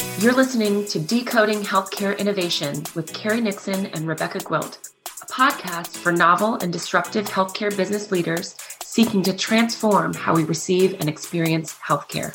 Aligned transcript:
You're 0.00 0.32
listening 0.32 0.86
to 0.86 0.98
Decoding 0.98 1.60
Healthcare 1.60 2.18
Innovation 2.18 2.84
with 2.94 3.12
Carrie 3.12 3.42
Nixon 3.42 3.86
and 3.86 4.08
Rebecca 4.08 4.38
Gwilt, 4.38 4.78
a 5.22 5.26
podcast 5.26 5.96
for 5.96 6.10
novel 6.10 6.54
and 6.54 6.72
disruptive 6.72 7.28
healthcare 7.28 7.74
business 7.76 8.10
leaders 8.10 8.56
seeking 8.82 9.22
to 9.24 9.36
transform 9.36 10.14
how 10.14 10.34
we 10.34 10.44
receive 10.44 10.94
and 11.00 11.08
experience 11.08 11.74
healthcare. 11.86 12.34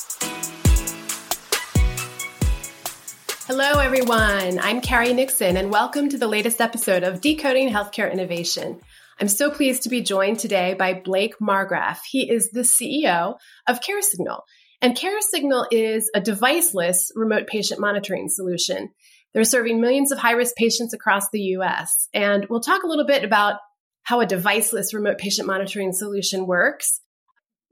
Hello, 3.48 3.80
everyone. 3.80 4.60
I'm 4.60 4.80
Carrie 4.82 5.14
Nixon, 5.14 5.58
and 5.58 5.72
welcome 5.72 6.10
to 6.10 6.20
the 6.20 6.28
latest 6.28 6.62
episode 6.62 7.04
of 7.04 7.20
Decoding 7.20 7.70
Healthcare 7.70 8.12
Innovation. 8.12 8.80
I'm 9.20 9.28
so 9.28 9.50
pleased 9.50 9.84
to 9.84 9.90
be 9.90 10.02
joined 10.02 10.40
today 10.40 10.74
by 10.74 10.94
Blake 10.94 11.40
Margraf. 11.42 12.00
He 12.10 12.30
is 12.30 12.52
the 12.52 12.62
CEO 12.62 13.38
of 13.68 13.80
CareSignal. 13.80 14.42
And 14.86 14.96
CareSignal 14.96 15.66
is 15.72 16.12
a 16.14 16.22
deviceless 16.22 17.10
remote 17.16 17.48
patient 17.48 17.80
monitoring 17.80 18.30
solution. 18.30 18.92
They're 19.34 19.44
serving 19.44 19.82
millions 19.82 20.12
of 20.12 20.20
high 20.20 20.34
risk 20.34 20.56
patients 20.56 20.94
across 20.94 21.28
the 21.32 21.40
US. 21.58 22.08
And 22.14 22.46
we'll 22.52 22.62
talk 22.62 22.84
a 22.84 22.88
little 22.88 23.08
bit 23.08 23.24
about 23.24 23.56
how 24.04 24.22
a 24.22 24.28
deviceless 24.28 24.94
remote 24.94 25.18
patient 25.18 25.48
monitoring 25.48 25.92
solution 25.92 26.46
works. 26.46 27.02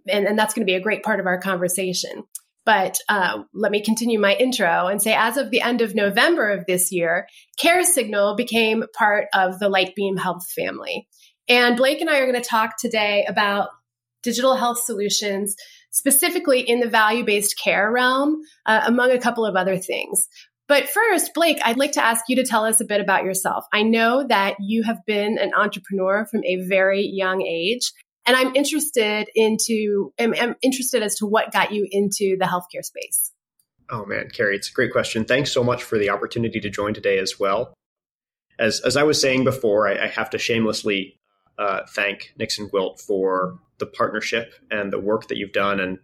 And, 0.09 0.25
and 0.25 0.39
that's 0.39 0.55
going 0.55 0.65
to 0.65 0.71
be 0.71 0.75
a 0.75 0.81
great 0.81 1.03
part 1.03 1.19
of 1.19 1.27
our 1.27 1.39
conversation. 1.39 2.23
But 2.65 2.97
uh, 3.07 3.43
let 3.53 3.71
me 3.71 3.83
continue 3.83 4.19
my 4.19 4.33
intro 4.33 4.87
and 4.87 4.99
say, 4.99 5.13
as 5.13 5.37
of 5.37 5.51
the 5.51 5.61
end 5.61 5.81
of 5.81 5.93
November 5.93 6.49
of 6.49 6.65
this 6.65 6.91
year, 6.91 7.27
CareSignal 7.63 8.37
became 8.37 8.85
part 8.97 9.27
of 9.35 9.59
the 9.59 9.69
Lightbeam 9.69 10.17
Health 10.17 10.49
family. 10.49 11.07
And 11.47 11.77
Blake 11.77 12.01
and 12.01 12.09
I 12.09 12.21
are 12.21 12.31
going 12.31 12.41
to 12.41 12.49
talk 12.49 12.79
today 12.79 13.23
about 13.29 13.69
digital 14.23 14.55
health 14.55 14.79
solutions, 14.79 15.55
specifically 15.93 16.59
in 16.59 16.81
the 16.81 16.89
value 16.89 17.23
based 17.23 17.57
care 17.57 17.89
realm, 17.89 18.41
uh, 18.65 18.81
among 18.85 19.11
a 19.11 19.19
couple 19.19 19.45
of 19.45 19.55
other 19.55 19.77
things. 19.77 20.27
But 20.67 20.89
first, 20.89 21.33
Blake, 21.33 21.59
I'd 21.63 21.77
like 21.77 21.93
to 21.93 22.03
ask 22.03 22.25
you 22.27 22.37
to 22.37 22.45
tell 22.45 22.65
us 22.65 22.81
a 22.81 22.85
bit 22.85 22.99
about 22.99 23.23
yourself. 23.23 23.65
I 23.71 23.83
know 23.83 24.25
that 24.27 24.55
you 24.59 24.83
have 24.83 24.99
been 25.05 25.37
an 25.37 25.53
entrepreneur 25.53 26.25
from 26.25 26.43
a 26.45 26.65
very 26.67 27.05
young 27.05 27.41
age, 27.41 27.91
and 28.25 28.35
I'm 28.35 28.55
interested 28.55 29.29
into 29.35 30.13
I'm, 30.19 30.33
I'm 30.33 30.55
interested 30.61 31.03
as 31.03 31.15
to 31.17 31.25
what 31.25 31.51
got 31.51 31.71
you 31.71 31.87
into 31.89 32.37
the 32.39 32.45
healthcare 32.45 32.83
space. 32.83 33.31
Oh 33.89 34.05
man, 34.05 34.29
Carrie, 34.29 34.55
it's 34.55 34.69
a 34.69 34.73
great 34.73 34.91
question. 34.91 35.25
Thanks 35.25 35.51
so 35.51 35.63
much 35.63 35.83
for 35.83 35.97
the 35.97 36.09
opportunity 36.09 36.59
to 36.59 36.69
join 36.69 36.93
today 36.93 37.19
as 37.19 37.39
well. 37.39 37.73
As 38.57 38.79
as 38.81 38.97
I 38.97 39.03
was 39.03 39.21
saying 39.21 39.43
before, 39.43 39.87
I, 39.87 40.05
I 40.05 40.07
have 40.07 40.29
to 40.31 40.39
shamelessly 40.39 41.19
uh, 41.59 41.81
thank 41.89 42.33
Nixon 42.37 42.67
Gwilt 42.67 42.99
for 42.99 43.59
the 43.83 43.91
partnership 43.91 44.53
and 44.71 44.93
the 44.93 44.99
work 44.99 45.27
that 45.27 45.37
you've 45.37 45.51
done. 45.51 45.79
And 45.79 45.99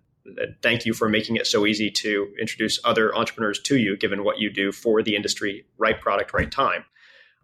thank 0.61 0.85
you 0.85 0.93
for 0.93 1.07
making 1.07 1.37
it 1.37 1.47
so 1.47 1.65
easy 1.65 1.89
to 1.89 2.27
introduce 2.39 2.79
other 2.83 3.15
entrepreneurs 3.15 3.61
to 3.61 3.77
you, 3.77 3.95
given 3.95 4.23
what 4.23 4.39
you 4.39 4.49
do 4.51 4.71
for 4.71 5.01
the 5.01 5.15
industry, 5.15 5.65
right 5.77 5.99
product, 5.99 6.33
right 6.33 6.51
time. 6.51 6.83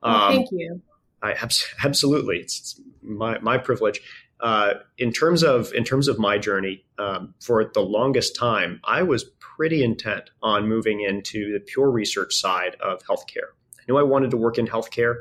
Um, 0.04 0.34
thank 0.34 0.52
you. 0.52 0.82
I 1.24 1.36
absolutely, 1.84 2.38
it's, 2.40 2.60
it's 2.60 2.82
my 3.02 3.40
my 3.40 3.58
privilege. 3.58 4.02
Uh, 4.42 4.74
in 4.98 5.14
terms 5.14 5.44
of 5.44 5.74
in 5.74 5.84
terms 5.84 6.08
of 6.08 6.20
my 6.20 6.38
journey, 6.38 6.84
um, 7.00 7.34
for 7.40 7.72
the 7.74 7.80
longest 7.80 8.36
time, 8.36 8.82
I 8.84 9.02
was 9.04 9.24
pretty 9.40 9.84
intent 9.84 10.30
on 10.44 10.68
moving 10.68 11.02
into 11.02 11.54
the 11.54 11.60
pure 11.60 11.90
research 11.90 12.36
side 12.36 12.76
of 12.82 13.02
healthcare. 13.04 13.56
I 13.80 13.84
knew 13.88 13.98
I 13.98 14.04
wanted 14.04 14.32
to 14.32 14.38
work 14.38 14.58
in 14.58 14.68
healthcare 14.68 15.16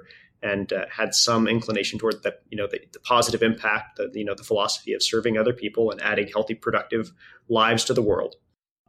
and 0.45 0.73
uh, 0.73 0.85
had 0.91 1.15
some 1.15 1.49
inclination 1.49 1.99
toward 1.99 2.23
the 2.23 2.37
you 2.51 2.57
know 2.57 2.67
the, 2.67 2.79
the, 2.93 3.01
positive 3.01 3.43
impact, 3.43 3.97
the 3.97 4.11
you 4.15 4.25
know 4.25 4.35
the 4.35 4.45
philosophy 4.45 4.93
of 4.93 5.03
serving 5.03 5.39
other 5.39 5.55
people 5.55 5.91
and 5.91 6.01
adding 6.03 6.29
healthy, 6.29 6.55
productive 6.55 7.13
lives 7.49 7.85
to 7.85 7.95
the 7.95 8.03
world. 8.03 8.37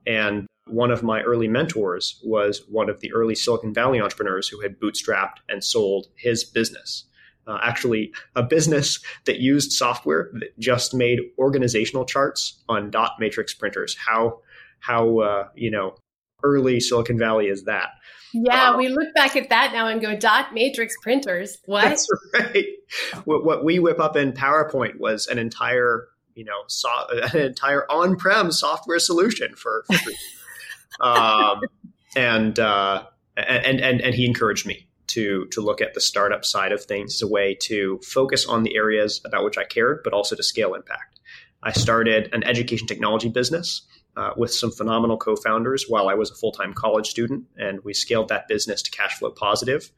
And 0.05 0.45
one 0.67 0.91
of 0.91 1.01
my 1.01 1.21
early 1.21 1.47
mentors 1.47 2.21
was 2.23 2.61
one 2.69 2.89
of 2.89 2.99
the 2.99 3.11
early 3.13 3.35
Silicon 3.35 3.73
Valley 3.73 4.01
entrepreneurs 4.01 4.47
who 4.47 4.61
had 4.61 4.79
bootstrapped 4.79 5.37
and 5.47 5.63
sold 5.63 6.07
his 6.15 6.43
business. 6.43 7.05
Uh, 7.47 7.59
actually, 7.61 8.11
a 8.35 8.43
business 8.43 8.99
that 9.25 9.39
used 9.39 9.71
software 9.71 10.31
that 10.33 10.57
just 10.59 10.93
made 10.93 11.19
organizational 11.37 12.03
charts 12.03 12.63
on 12.67 12.91
dot 12.91 13.13
matrix 13.19 13.53
printers. 13.53 13.95
How 13.95 14.41
how 14.79 15.19
uh, 15.19 15.47
you 15.55 15.71
know 15.71 15.95
early 16.43 16.79
Silicon 16.81 17.17
Valley 17.17 17.47
is 17.47 17.63
that? 17.63 17.91
Yeah, 18.37 18.71
um, 18.71 18.77
we 18.77 18.89
look 18.89 19.13
back 19.15 19.37
at 19.37 19.47
that 19.49 19.71
now 19.71 19.87
and 19.87 20.01
go, 20.01 20.13
dot 20.13 20.53
matrix 20.53 20.93
printers. 21.01 21.57
What? 21.65 21.83
That's 21.83 22.07
right. 22.33 22.65
What, 23.23 23.45
what 23.45 23.63
we 23.63 23.79
whip 23.79 23.97
up 23.99 24.17
in 24.17 24.33
PowerPoint 24.33 24.99
was 24.99 25.27
an 25.27 25.39
entire, 25.39 26.09
you 26.33 26.43
know, 26.43 26.63
so, 26.67 26.89
an 27.33 27.39
entire 27.39 27.89
on-prem 27.89 28.51
software 28.51 28.99
solution 28.99 29.55
for, 29.55 29.85
for 29.87 30.11
um, 31.05 31.61
and, 32.17 32.59
uh, 32.59 33.05
and, 33.37 33.79
and, 33.79 34.01
and 34.01 34.13
he 34.13 34.25
encouraged 34.25 34.65
me 34.65 34.89
to, 35.07 35.45
to 35.51 35.61
look 35.61 35.79
at 35.79 35.93
the 35.93 36.01
startup 36.01 36.43
side 36.43 36.73
of 36.73 36.83
things 36.83 37.15
as 37.15 37.21
a 37.21 37.31
way 37.31 37.55
to 37.61 38.01
focus 38.03 38.45
on 38.45 38.63
the 38.63 38.75
areas 38.75 39.21
about 39.23 39.45
which 39.45 39.57
I 39.57 39.63
cared, 39.63 40.01
but 40.03 40.11
also 40.11 40.35
to 40.35 40.43
scale 40.43 40.73
impact. 40.73 41.19
I 41.63 41.71
started 41.71 42.29
an 42.33 42.43
education 42.43 42.85
technology 42.85 43.29
business 43.29 43.83
uh, 44.17 44.31
with 44.37 44.53
some 44.53 44.71
phenomenal 44.71 45.17
co 45.17 45.35
founders 45.35 45.85
while 45.87 46.07
I 46.07 46.13
was 46.13 46.31
a 46.31 46.35
full 46.35 46.51
time 46.51 46.73
college 46.73 47.07
student, 47.07 47.45
and 47.57 47.83
we 47.83 47.93
scaled 47.93 48.29
that 48.29 48.47
business 48.47 48.81
to 48.83 48.91
cash 48.91 49.17
flow 49.19 49.31
positive. 49.31 49.91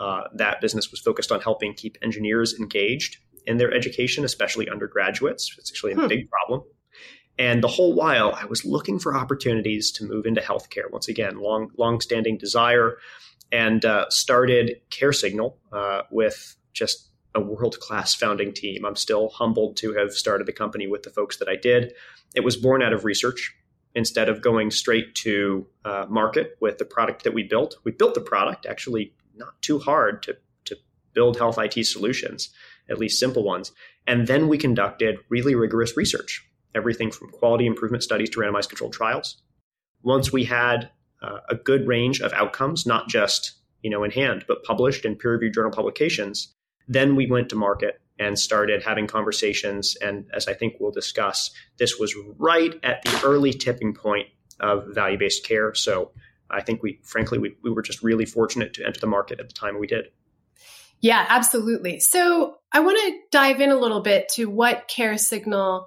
Uh, 0.00 0.22
that 0.34 0.60
business 0.60 0.90
was 0.90 1.00
focused 1.00 1.30
on 1.30 1.40
helping 1.40 1.74
keep 1.74 1.96
engineers 2.02 2.54
engaged 2.58 3.18
in 3.46 3.56
their 3.56 3.72
education, 3.72 4.24
especially 4.24 4.68
undergraduates. 4.68 5.54
It's 5.58 5.70
actually 5.70 5.92
a 5.92 5.96
hmm. 5.96 6.08
big 6.08 6.28
problem. 6.30 6.62
And 7.38 7.62
the 7.62 7.68
whole 7.68 7.94
while, 7.94 8.34
I 8.34 8.44
was 8.44 8.64
looking 8.64 8.98
for 8.98 9.16
opportunities 9.16 9.90
to 9.92 10.04
move 10.04 10.26
into 10.26 10.40
healthcare. 10.40 10.90
Once 10.90 11.08
again, 11.08 11.38
long, 11.38 11.70
long-standing 11.78 12.36
desire, 12.36 12.98
and 13.50 13.84
uh, 13.84 14.06
started 14.10 14.76
CareSignal 14.90 15.54
uh, 15.72 16.02
with 16.10 16.56
just 16.72 17.08
a 17.34 17.40
world-class 17.40 18.14
founding 18.14 18.52
team. 18.52 18.84
I'm 18.84 18.96
still 18.96 19.30
humbled 19.30 19.76
to 19.78 19.94
have 19.94 20.12
started 20.12 20.46
the 20.46 20.52
company 20.52 20.86
with 20.86 21.04
the 21.04 21.10
folks 21.10 21.38
that 21.38 21.48
I 21.48 21.56
did. 21.56 21.94
It 22.34 22.40
was 22.40 22.56
born 22.56 22.82
out 22.82 22.92
of 22.92 23.04
research 23.04 23.54
instead 23.94 24.28
of 24.28 24.42
going 24.42 24.70
straight 24.70 25.14
to 25.14 25.66
uh, 25.84 26.06
market 26.08 26.56
with 26.60 26.78
the 26.78 26.84
product 26.84 27.24
that 27.24 27.34
we 27.34 27.42
built. 27.42 27.76
We 27.84 27.92
built 27.92 28.14
the 28.14 28.20
product 28.20 28.66
actually 28.66 29.12
not 29.36 29.60
too 29.62 29.78
hard 29.78 30.22
to, 30.24 30.36
to 30.66 30.76
build 31.12 31.38
health 31.38 31.58
IT 31.58 31.84
solutions, 31.86 32.50
at 32.90 32.98
least 32.98 33.18
simple 33.18 33.42
ones. 33.42 33.72
And 34.06 34.26
then 34.26 34.48
we 34.48 34.58
conducted 34.58 35.18
really 35.28 35.54
rigorous 35.54 35.96
research, 35.96 36.44
everything 36.74 37.10
from 37.10 37.30
quality 37.30 37.66
improvement 37.66 38.02
studies 38.02 38.30
to 38.30 38.40
randomized 38.40 38.68
controlled 38.68 38.92
trials. 38.92 39.42
Once 40.02 40.32
we 40.32 40.44
had 40.44 40.90
uh, 41.22 41.38
a 41.48 41.54
good 41.54 41.86
range 41.86 42.20
of 42.20 42.32
outcomes, 42.32 42.86
not 42.86 43.08
just 43.08 43.52
you 43.82 43.90
know 43.90 44.04
in 44.04 44.10
hand, 44.10 44.44
but 44.48 44.64
published 44.64 45.04
in 45.04 45.16
peer-reviewed 45.16 45.54
journal 45.54 45.70
publications, 45.70 46.52
then 46.88 47.14
we 47.14 47.26
went 47.26 47.48
to 47.48 47.56
market 47.56 48.00
and 48.18 48.38
started 48.38 48.82
having 48.82 49.06
conversations. 49.06 49.96
And 49.96 50.26
as 50.34 50.48
I 50.48 50.54
think 50.54 50.74
we'll 50.78 50.92
discuss, 50.92 51.50
this 51.78 51.98
was 51.98 52.14
right 52.38 52.74
at 52.82 53.02
the 53.02 53.20
early 53.24 53.52
tipping 53.52 53.94
point 53.94 54.28
of 54.60 54.86
value 54.88 55.18
based 55.18 55.44
care. 55.46 55.74
So 55.74 56.12
I 56.50 56.60
think 56.60 56.82
we, 56.82 57.00
frankly, 57.02 57.38
we, 57.38 57.56
we 57.62 57.70
were 57.70 57.82
just 57.82 58.02
really 58.02 58.26
fortunate 58.26 58.74
to 58.74 58.86
enter 58.86 59.00
the 59.00 59.06
market 59.06 59.40
at 59.40 59.48
the 59.48 59.54
time 59.54 59.78
we 59.78 59.86
did. 59.86 60.06
Yeah, 61.00 61.26
absolutely. 61.28 61.98
So 61.98 62.58
I 62.70 62.80
want 62.80 62.98
to 62.98 63.18
dive 63.32 63.60
in 63.60 63.70
a 63.70 63.76
little 63.76 64.02
bit 64.02 64.28
to 64.34 64.46
what 64.46 64.88
CareSignal 64.88 65.86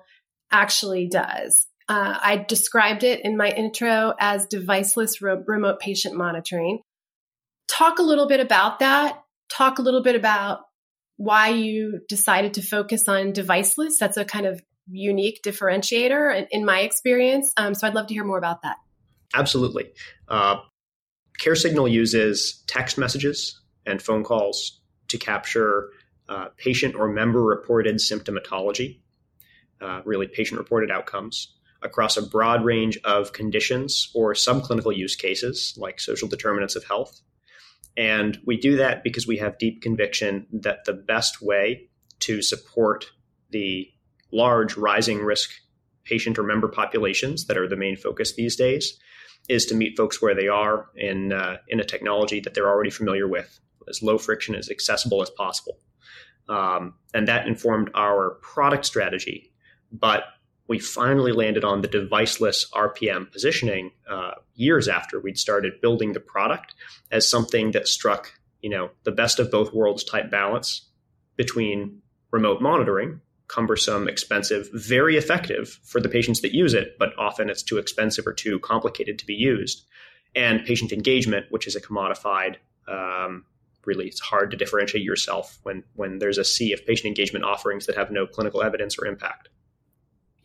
actually 0.52 1.08
does. 1.08 1.68
Uh, 1.88 2.18
I 2.22 2.46
described 2.47 3.03
it 3.03 3.24
in 3.24 3.38
my 3.38 3.50
intro 3.50 4.14
as 4.19 4.47
deviceless 4.47 5.22
remote 5.22 5.80
patient 5.80 6.16
monitoring. 6.16 6.81
Talk 7.68 8.00
a 8.00 8.03
little 8.03 8.28
bit 8.28 8.40
about 8.40 8.80
that. 8.80 9.24
Talk 9.50 9.80
a 9.80 9.81
little 9.84 10.02
bit 10.02 10.16
about 10.16 10.62
why 11.18 11.50
you 11.50 12.02
decided 12.08 12.56
to 12.56 12.62
focus 12.62 13.08
on 13.08 13.31
deviceless. 13.31 13.98
That's 14.00 14.18
a 14.18 14.26
kind 14.26 14.46
of 14.46 14.62
unique 14.90 15.42
differentiator 15.44 16.48
in, 16.52 16.66
my 16.66 16.81
experience. 16.81 17.52
Um, 17.58 17.74
so 17.74 17.88
I'd 17.88 17.96
love 17.96 18.08
to 18.08 18.14
hear 18.14 18.24
more 18.24 18.38
about 18.38 18.62
that. 18.64 18.78
Absolutely. 19.34 19.92
Uh, 20.28 20.58
CareSignal 21.41 21.90
uses 21.90 22.64
text 22.67 22.97
messages 22.97 23.59
and 23.85 24.02
phone 24.02 24.23
calls 24.23 24.79
to 25.08 25.17
capture 25.17 25.90
uh, 26.29 26.47
patient 26.58 26.96
or 26.96 27.08
member 27.08 27.44
reported 27.44 27.96
symptomatology, 27.97 29.00
uh, 29.82 30.02
really 30.06 30.28
patient 30.28 30.59
reported 30.59 30.91
outcomes 30.91 31.53
across 31.82 32.18
a 32.18 32.22
broad 32.22 32.66
range 32.66 32.97
of 33.03 33.32
conditions 33.32 34.11
or 34.16 34.34
subclinical 34.34 34.96
use 34.96 35.16
cases 35.16 35.76
like 35.78 36.00
social 36.00 36.28
determinants 36.28 36.76
of 36.76 36.84
health, 36.84 37.22
and 37.97 38.38
we 38.46 38.58
do 38.58 38.78
that 38.78 39.03
because 39.03 39.28
we 39.28 39.38
have 39.38 39.58
deep 39.58 39.82
conviction 39.82 40.47
that 40.52 40.86
the 40.86 40.94
best 40.94 41.42
way 41.42 41.90
to 42.20 42.42
support 42.42 43.06
the 43.52 43.90
large 44.32 44.76
rising 44.76 45.20
risk 45.20 45.52
patient 46.03 46.38
or 46.38 46.44
member 46.44 46.68
populations 46.68 47.46
that 47.47 47.58
are 47.58 47.68
the 47.68 47.76
main 47.76 47.96
focus 47.96 48.36
these 48.36 48.56
days 48.56 49.00
is 49.47 49.66
to 49.68 49.76
meet 49.76 49.97
folks 49.97 50.22
where 50.22 50.36
they 50.36 50.47
are 50.47 50.88
in, 50.96 51.32
uh, 51.32 51.58
in 51.68 51.80
a 51.80 51.84
technology 51.84 52.40
that 52.40 52.53
they're 52.53 52.70
already 52.70 52.90
familiar 52.90 53.28
with, 53.28 53.59
as 53.88 54.02
low 54.02 54.18
friction, 54.18 54.56
as 54.56 54.70
accessible 54.70 55.22
as 55.22 55.30
possible. 55.30 55.78
Um, 56.50 56.96
and 57.14 57.28
that 57.28 57.47
informed 57.47 57.90
our 57.96 58.38
product 58.42 58.86
strategy. 58.86 59.52
But 59.92 60.24
we 60.67 60.79
finally 60.79 61.32
landed 61.32 61.64
on 61.64 61.82
the 61.82 61.88
deviceless 61.88 62.66
RPM 62.72 63.32
positioning 63.32 63.91
uh, 64.09 64.32
years 64.56 64.88
after 64.88 65.20
we'd 65.20 65.38
started 65.38 65.82
building 65.82 66.14
the 66.14 66.20
product 66.20 66.73
as 67.12 67.29
something 67.29 67.72
that 67.72 67.88
struck, 67.88 68.34
you 68.62 68.70
know, 68.70 68.90
the 69.03 69.12
best 69.12 69.40
of 69.40 69.52
both 69.52 69.73
worlds 69.73 70.03
type 70.03 70.32
balance 70.32 70.88
between 71.35 72.02
remote 72.32 72.62
monitoring, 72.62 73.22
cumbersome, 73.47 74.08
expensive, 74.08 74.70
very 74.73 75.17
effective 75.17 75.79
for 75.84 76.02
the 76.02 76.09
patients 76.09 76.41
that 76.41 76.53
use 76.53 76.73
it, 76.73 76.97
but 76.97 77.14
often 77.18 77.50
it's 77.50 77.61
too 77.61 77.78
expensive 77.78 78.26
or 78.26 78.34
too 78.34 78.59
complicated 78.59 79.20
to 79.20 79.26
be 79.26 79.35
used, 79.35 79.85
and 80.35 80.66
patient 80.66 80.91
engagement, 80.91 81.46
which 81.50 81.68
is 81.68 81.76
a 81.76 81.82
commodified. 81.82 82.56
Um, 82.88 83.46
really, 83.85 84.08
it's 84.08 84.20
hard 84.20 84.50
to 84.52 84.58
differentiate 84.58 85.03
yourself 85.03 85.59
when 85.64 85.84
when 85.96 86.18
there's 86.18 86.40
a 86.40 86.44
sea 86.44 86.73
of 86.73 86.85
patient 86.85 87.06
engagement 87.06 87.46
offerings 87.46 87.85
that 87.85 87.96
have 87.96 88.09
no 88.09 88.26
clinical 88.26 88.64
evidence 88.64 88.97
or 88.97 89.06
impact. 89.06 89.50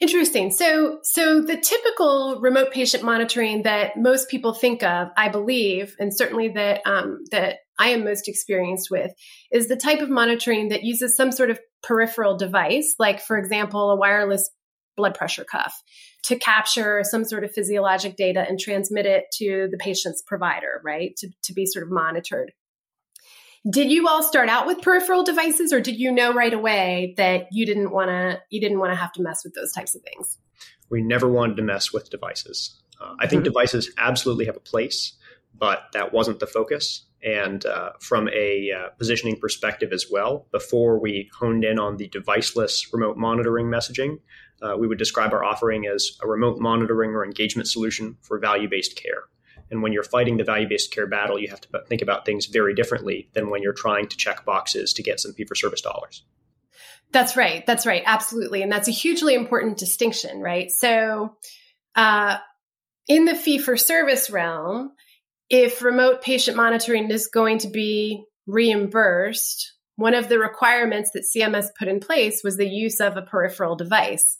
Interesting. 0.00 0.50
So, 0.50 1.00
so 1.02 1.42
the 1.42 1.58
typical 1.58 2.40
remote 2.40 2.72
patient 2.72 3.04
monitoring 3.04 3.64
that 3.64 3.98
most 3.98 4.30
people 4.30 4.54
think 4.54 4.82
of, 4.82 5.08
I 5.14 5.28
believe, 5.28 5.94
and 6.00 6.16
certainly 6.16 6.48
that 6.48 6.80
um, 6.86 7.18
that 7.32 7.58
I 7.78 7.90
am 7.90 8.04
most 8.04 8.26
experienced 8.26 8.90
with, 8.90 9.12
is 9.52 9.68
the 9.68 9.76
type 9.76 10.00
of 10.00 10.08
monitoring 10.08 10.70
that 10.70 10.84
uses 10.84 11.16
some 11.16 11.32
sort 11.32 11.50
of 11.50 11.60
peripheral 11.82 12.38
device, 12.38 12.94
like, 12.98 13.20
for 13.20 13.36
example, 13.36 13.90
a 13.90 13.96
wireless 13.96 14.48
blood 14.96 15.14
pressure 15.14 15.44
cuff, 15.44 15.74
to 16.24 16.38
capture 16.38 17.02
some 17.04 17.24
sort 17.24 17.44
of 17.44 17.52
physiologic 17.52 18.16
data 18.16 18.44
and 18.48 18.58
transmit 18.58 19.04
it 19.04 19.24
to 19.34 19.68
the 19.70 19.78
patient's 19.78 20.22
provider, 20.26 20.80
right? 20.82 21.14
To, 21.18 21.28
to 21.44 21.52
be 21.52 21.66
sort 21.66 21.84
of 21.84 21.90
monitored. 21.90 22.52
Did 23.68 23.90
you 23.90 24.08
all 24.08 24.22
start 24.22 24.48
out 24.48 24.66
with 24.66 24.80
peripheral 24.80 25.22
devices 25.22 25.70
or 25.72 25.80
did 25.80 25.98
you 25.98 26.10
know 26.10 26.32
right 26.32 26.52
away 26.52 27.12
that 27.18 27.48
you 27.52 27.66
didn't 27.66 27.90
want 27.90 28.08
to 28.08 28.40
you 28.48 28.60
didn't 28.60 28.78
want 28.78 28.92
to 28.92 28.96
have 28.96 29.12
to 29.12 29.22
mess 29.22 29.44
with 29.44 29.54
those 29.54 29.72
types 29.72 29.94
of 29.94 30.02
things? 30.02 30.38
We 30.88 31.02
never 31.02 31.28
wanted 31.28 31.56
to 31.56 31.62
mess 31.62 31.92
with 31.92 32.08
devices. 32.08 32.80
Uh, 33.00 33.14
I 33.18 33.26
think 33.26 33.40
mm-hmm. 33.40 33.52
devices 33.52 33.92
absolutely 33.98 34.46
have 34.46 34.56
a 34.56 34.60
place, 34.60 35.12
but 35.56 35.84
that 35.92 36.12
wasn't 36.12 36.40
the 36.40 36.46
focus. 36.46 37.04
And 37.22 37.66
uh, 37.66 37.92
from 38.00 38.28
a 38.30 38.70
uh, 38.72 38.88
positioning 38.96 39.38
perspective 39.38 39.92
as 39.92 40.06
well, 40.10 40.46
before 40.52 40.98
we 40.98 41.28
honed 41.38 41.64
in 41.64 41.78
on 41.78 41.98
the 41.98 42.08
deviceless 42.08 42.86
remote 42.94 43.18
monitoring 43.18 43.66
messaging, 43.66 44.20
uh, 44.62 44.76
we 44.78 44.86
would 44.86 44.98
describe 44.98 45.34
our 45.34 45.44
offering 45.44 45.86
as 45.86 46.12
a 46.22 46.26
remote 46.26 46.58
monitoring 46.60 47.10
or 47.10 47.24
engagement 47.24 47.68
solution 47.68 48.16
for 48.22 48.38
value 48.38 48.68
based 48.70 48.96
care. 48.96 49.24
And 49.70 49.82
when 49.82 49.92
you're 49.92 50.02
fighting 50.02 50.36
the 50.36 50.44
value 50.44 50.68
based 50.68 50.92
care 50.92 51.06
battle, 51.06 51.38
you 51.38 51.48
have 51.48 51.60
to 51.60 51.68
think 51.88 52.02
about 52.02 52.26
things 52.26 52.46
very 52.46 52.74
differently 52.74 53.28
than 53.34 53.50
when 53.50 53.62
you're 53.62 53.72
trying 53.72 54.08
to 54.08 54.16
check 54.16 54.44
boxes 54.44 54.92
to 54.94 55.02
get 55.02 55.20
some 55.20 55.32
fee 55.32 55.44
for 55.44 55.54
service 55.54 55.80
dollars. 55.80 56.24
That's 57.12 57.36
right. 57.36 57.64
That's 57.66 57.86
right. 57.86 58.02
Absolutely. 58.04 58.62
And 58.62 58.70
that's 58.70 58.88
a 58.88 58.92
hugely 58.92 59.34
important 59.34 59.78
distinction, 59.78 60.40
right? 60.40 60.70
So, 60.70 61.36
uh, 61.96 62.38
in 63.08 63.24
the 63.24 63.34
fee 63.34 63.58
for 63.58 63.76
service 63.76 64.30
realm, 64.30 64.92
if 65.48 65.82
remote 65.82 66.22
patient 66.22 66.56
monitoring 66.56 67.10
is 67.10 67.26
going 67.26 67.58
to 67.58 67.68
be 67.68 68.24
reimbursed, 68.46 69.74
one 69.96 70.14
of 70.14 70.28
the 70.28 70.38
requirements 70.38 71.10
that 71.12 71.24
CMS 71.24 71.66
put 71.76 71.88
in 71.88 72.00
place 72.00 72.42
was 72.44 72.56
the 72.56 72.68
use 72.68 73.00
of 73.00 73.16
a 73.16 73.22
peripheral 73.22 73.74
device. 73.74 74.38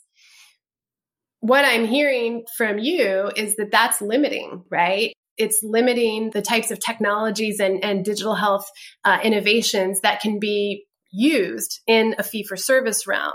What 1.41 1.65
I'm 1.65 1.85
hearing 1.85 2.45
from 2.57 2.79
you 2.79 3.29
is 3.35 3.57
that 3.57 3.71
that's 3.71 4.01
limiting, 4.01 4.63
right? 4.69 5.13
It's 5.37 5.61
limiting 5.63 6.31
the 6.31 6.41
types 6.41 6.71
of 6.71 6.79
technologies 6.79 7.59
and, 7.59 7.83
and 7.83 8.05
digital 8.05 8.35
health 8.35 8.69
uh, 9.03 9.19
innovations 9.23 10.01
that 10.01 10.21
can 10.21 10.39
be 10.39 10.85
used 11.11 11.81
in 11.87 12.15
a 12.17 12.23
fee 12.23 12.43
for 12.43 12.55
service 12.55 13.07
realm. 13.07 13.33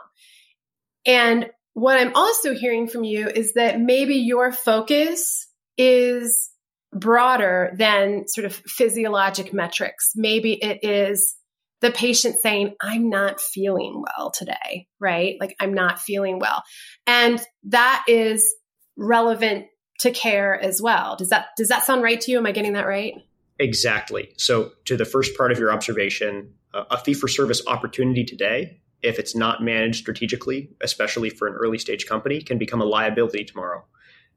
And 1.04 1.50
what 1.74 1.98
I'm 1.98 2.14
also 2.14 2.54
hearing 2.54 2.88
from 2.88 3.04
you 3.04 3.28
is 3.28 3.54
that 3.54 3.80
maybe 3.80 4.16
your 4.16 4.50
focus 4.50 5.46
is 5.76 6.50
broader 6.92 7.74
than 7.76 8.26
sort 8.28 8.46
of 8.46 8.54
physiologic 8.54 9.52
metrics. 9.52 10.12
Maybe 10.14 10.54
it 10.54 10.80
is 10.82 11.36
the 11.82 11.90
patient 11.90 12.36
saying, 12.42 12.74
I'm 12.80 13.10
not 13.10 13.40
feeling 13.40 14.02
well 14.02 14.30
today, 14.30 14.86
right? 14.98 15.36
Like 15.38 15.54
I'm 15.60 15.74
not 15.74 16.00
feeling 16.00 16.38
well. 16.38 16.62
And 17.06 17.40
that 17.64 18.04
is 18.08 18.54
relevant 18.96 19.66
to 20.00 20.10
care 20.10 20.60
as 20.60 20.80
well. 20.82 21.16
Does 21.16 21.30
that 21.30 21.48
does 21.56 21.68
that 21.68 21.84
sound 21.84 22.02
right 22.02 22.20
to 22.20 22.30
you? 22.30 22.38
Am 22.38 22.46
I 22.46 22.52
getting 22.52 22.74
that 22.74 22.86
right? 22.86 23.14
Exactly. 23.58 24.32
So 24.36 24.72
to 24.84 24.96
the 24.96 25.04
first 25.04 25.36
part 25.36 25.50
of 25.50 25.58
your 25.58 25.72
observation, 25.72 26.52
uh, 26.74 26.84
a 26.90 26.98
fee 26.98 27.14
for 27.14 27.28
service 27.28 27.62
opportunity 27.66 28.24
today, 28.24 28.80
if 29.02 29.18
it's 29.18 29.34
not 29.34 29.62
managed 29.62 30.00
strategically, 30.00 30.70
especially 30.82 31.30
for 31.30 31.48
an 31.48 31.54
early 31.54 31.78
stage 31.78 32.06
company, 32.06 32.42
can 32.42 32.58
become 32.58 32.82
a 32.82 32.84
liability 32.84 33.44
tomorrow. 33.44 33.84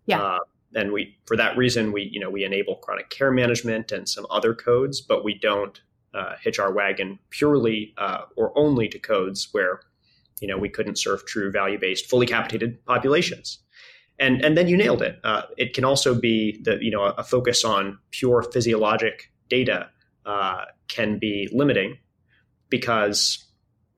Yeah. 0.05 0.21
Uh, 0.21 0.39
and 0.75 0.91
we 0.91 1.17
for 1.25 1.35
that 1.35 1.57
reason 1.57 1.91
we 1.91 2.03
you 2.11 2.19
know 2.19 2.29
we 2.29 2.43
enable 2.43 2.75
chronic 2.75 3.09
care 3.09 3.31
management 3.31 3.91
and 3.91 4.07
some 4.07 4.25
other 4.29 4.53
codes 4.53 5.01
but 5.01 5.23
we 5.23 5.37
don't 5.37 5.81
uh, 6.13 6.35
hitch 6.41 6.59
our 6.59 6.71
wagon 6.71 7.19
purely 7.29 7.93
uh, 7.97 8.21
or 8.35 8.57
only 8.57 8.87
to 8.87 8.99
codes 8.99 9.49
where 9.51 9.81
you 10.41 10.47
know 10.47 10.57
we 10.57 10.69
couldn't 10.69 10.97
serve 10.97 11.25
true 11.25 11.51
value 11.51 11.79
based 11.79 12.09
fully 12.09 12.25
capitated 12.25 12.83
populations 12.85 13.59
and 14.19 14.43
and 14.43 14.57
then 14.57 14.67
you 14.67 14.77
nailed 14.77 15.01
it. 15.01 15.19
Uh, 15.23 15.43
it 15.57 15.73
can 15.73 15.85
also 15.85 16.13
be 16.13 16.61
that 16.63 16.81
you 16.81 16.91
know 16.91 17.03
a, 17.03 17.11
a, 17.17 17.23
focus 17.23 17.63
on 17.63 17.97
pure 18.11 18.43
physiologic 18.43 19.31
data 19.49 19.89
uh, 20.25 20.65
can 20.87 21.17
be 21.17 21.49
limiting 21.51 21.97
because 22.69 23.45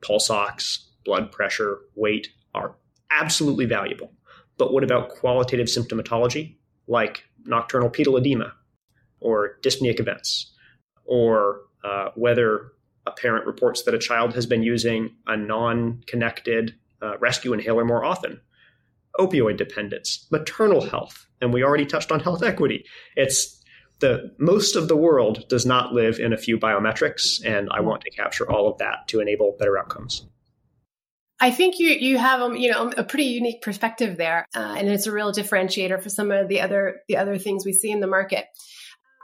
pulse 0.05 0.29
ox 0.29 0.87
blood 1.03 1.31
pressure 1.31 1.79
weight 1.95 2.29
are 2.53 2.75
absolutely 3.11 3.65
valuable. 3.65 4.11
But 4.57 4.73
what 4.73 4.83
about 4.83 5.09
qualitative 5.09 5.67
symptomatology 5.67 6.55
like 6.87 7.23
nocturnal 7.45 7.89
pedal 7.89 8.17
edema 8.17 8.53
or 9.19 9.57
dyspneic 9.63 9.99
events, 9.99 10.51
or 11.05 11.61
uh, 11.83 12.09
whether 12.15 12.71
a 13.07 13.11
parent 13.11 13.45
reports 13.45 13.83
that 13.83 13.93
a 13.93 13.99
child 13.99 14.33
has 14.33 14.45
been 14.45 14.63
using 14.63 15.15
a 15.27 15.35
non 15.35 16.03
connected 16.07 16.75
uh, 17.01 17.17
rescue 17.17 17.53
inhaler 17.53 17.85
more 17.85 18.03
often, 18.05 18.39
opioid 19.19 19.57
dependence, 19.57 20.27
maternal 20.31 20.81
health, 20.81 21.27
and 21.41 21.53
we 21.53 21.63
already 21.63 21.85
touched 21.85 22.11
on 22.11 22.19
health 22.19 22.43
equity. 22.43 22.85
It's 23.15 23.61
the 23.99 24.33
most 24.39 24.75
of 24.75 24.87
the 24.87 24.97
world 24.97 25.47
does 25.47 25.65
not 25.65 25.93
live 25.93 26.19
in 26.19 26.33
a 26.33 26.37
few 26.37 26.57
biometrics, 26.57 27.43
and 27.45 27.69
I 27.71 27.81
want 27.81 28.01
to 28.01 28.09
capture 28.09 28.49
all 28.49 28.67
of 28.69 28.77
that 28.79 29.07
to 29.07 29.19
enable 29.19 29.55
better 29.57 29.77
outcomes. 29.77 30.25
I 31.39 31.49
think 31.49 31.79
you 31.79 31.89
you 31.89 32.17
have 32.17 32.41
um, 32.41 32.55
you 32.55 32.71
know 32.71 32.91
a 32.97 33.03
pretty 33.03 33.25
unique 33.25 33.61
perspective 33.61 34.17
there, 34.17 34.45
uh, 34.55 34.75
and 34.77 34.87
it's 34.87 35.07
a 35.07 35.11
real 35.11 35.31
differentiator 35.31 36.01
for 36.01 36.09
some 36.09 36.31
of 36.31 36.47
the 36.47 36.61
other 36.61 37.01
the 37.07 37.17
other 37.17 37.37
things 37.37 37.65
we 37.65 37.73
see 37.73 37.91
in 37.91 37.99
the 37.99 38.07
market. 38.07 38.45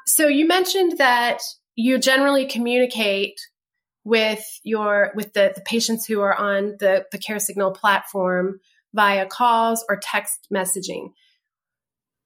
So 0.08 0.28
you 0.28 0.48
mentioned 0.48 0.98
that 0.98 1.40
you 1.76 2.00
generally 2.00 2.46
communicate 2.48 3.40
with 4.04 4.44
your 4.64 5.12
with 5.16 5.34
the, 5.34 5.52
the 5.54 5.62
patients 5.62 6.06
who 6.06 6.22
are 6.22 6.34
on 6.34 6.78
the 6.80 7.06
the 7.12 7.20
CareSignal 7.20 7.76
platform 7.76 8.60
via 8.94 9.26
calls 9.26 9.86
or 9.90 10.00
text 10.02 10.48
messaging. 10.54 11.12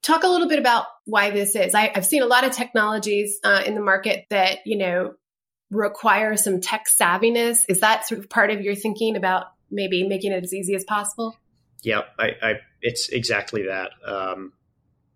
Talk 0.03 0.23
a 0.23 0.27
little 0.27 0.47
bit 0.47 0.59
about 0.59 0.85
why 1.05 1.29
this 1.29 1.55
is. 1.55 1.75
I, 1.75 1.91
have 1.93 2.05
seen 2.05 2.23
a 2.23 2.25
lot 2.25 2.43
of 2.43 2.51
technologies 2.51 3.39
uh, 3.43 3.61
in 3.65 3.75
the 3.75 3.81
market 3.81 4.25
that 4.29 4.59
you 4.65 4.77
know 4.77 5.13
require 5.69 6.35
some 6.37 6.59
tech 6.59 6.85
savviness. 6.87 7.59
Is 7.69 7.79
that 7.79 8.07
sort 8.07 8.19
of 8.19 8.29
part 8.29 8.51
of 8.51 8.61
your 8.61 8.75
thinking 8.75 9.15
about 9.15 9.45
maybe 9.69 10.07
making 10.07 10.31
it 10.31 10.43
as 10.43 10.53
easy 10.53 10.75
as 10.75 10.83
possible? 10.83 11.35
Yeah, 11.83 12.01
I, 12.19 12.31
I, 12.41 12.53
it's 12.81 13.09
exactly 13.09 13.63
that. 13.63 13.91
Um, 14.05 14.53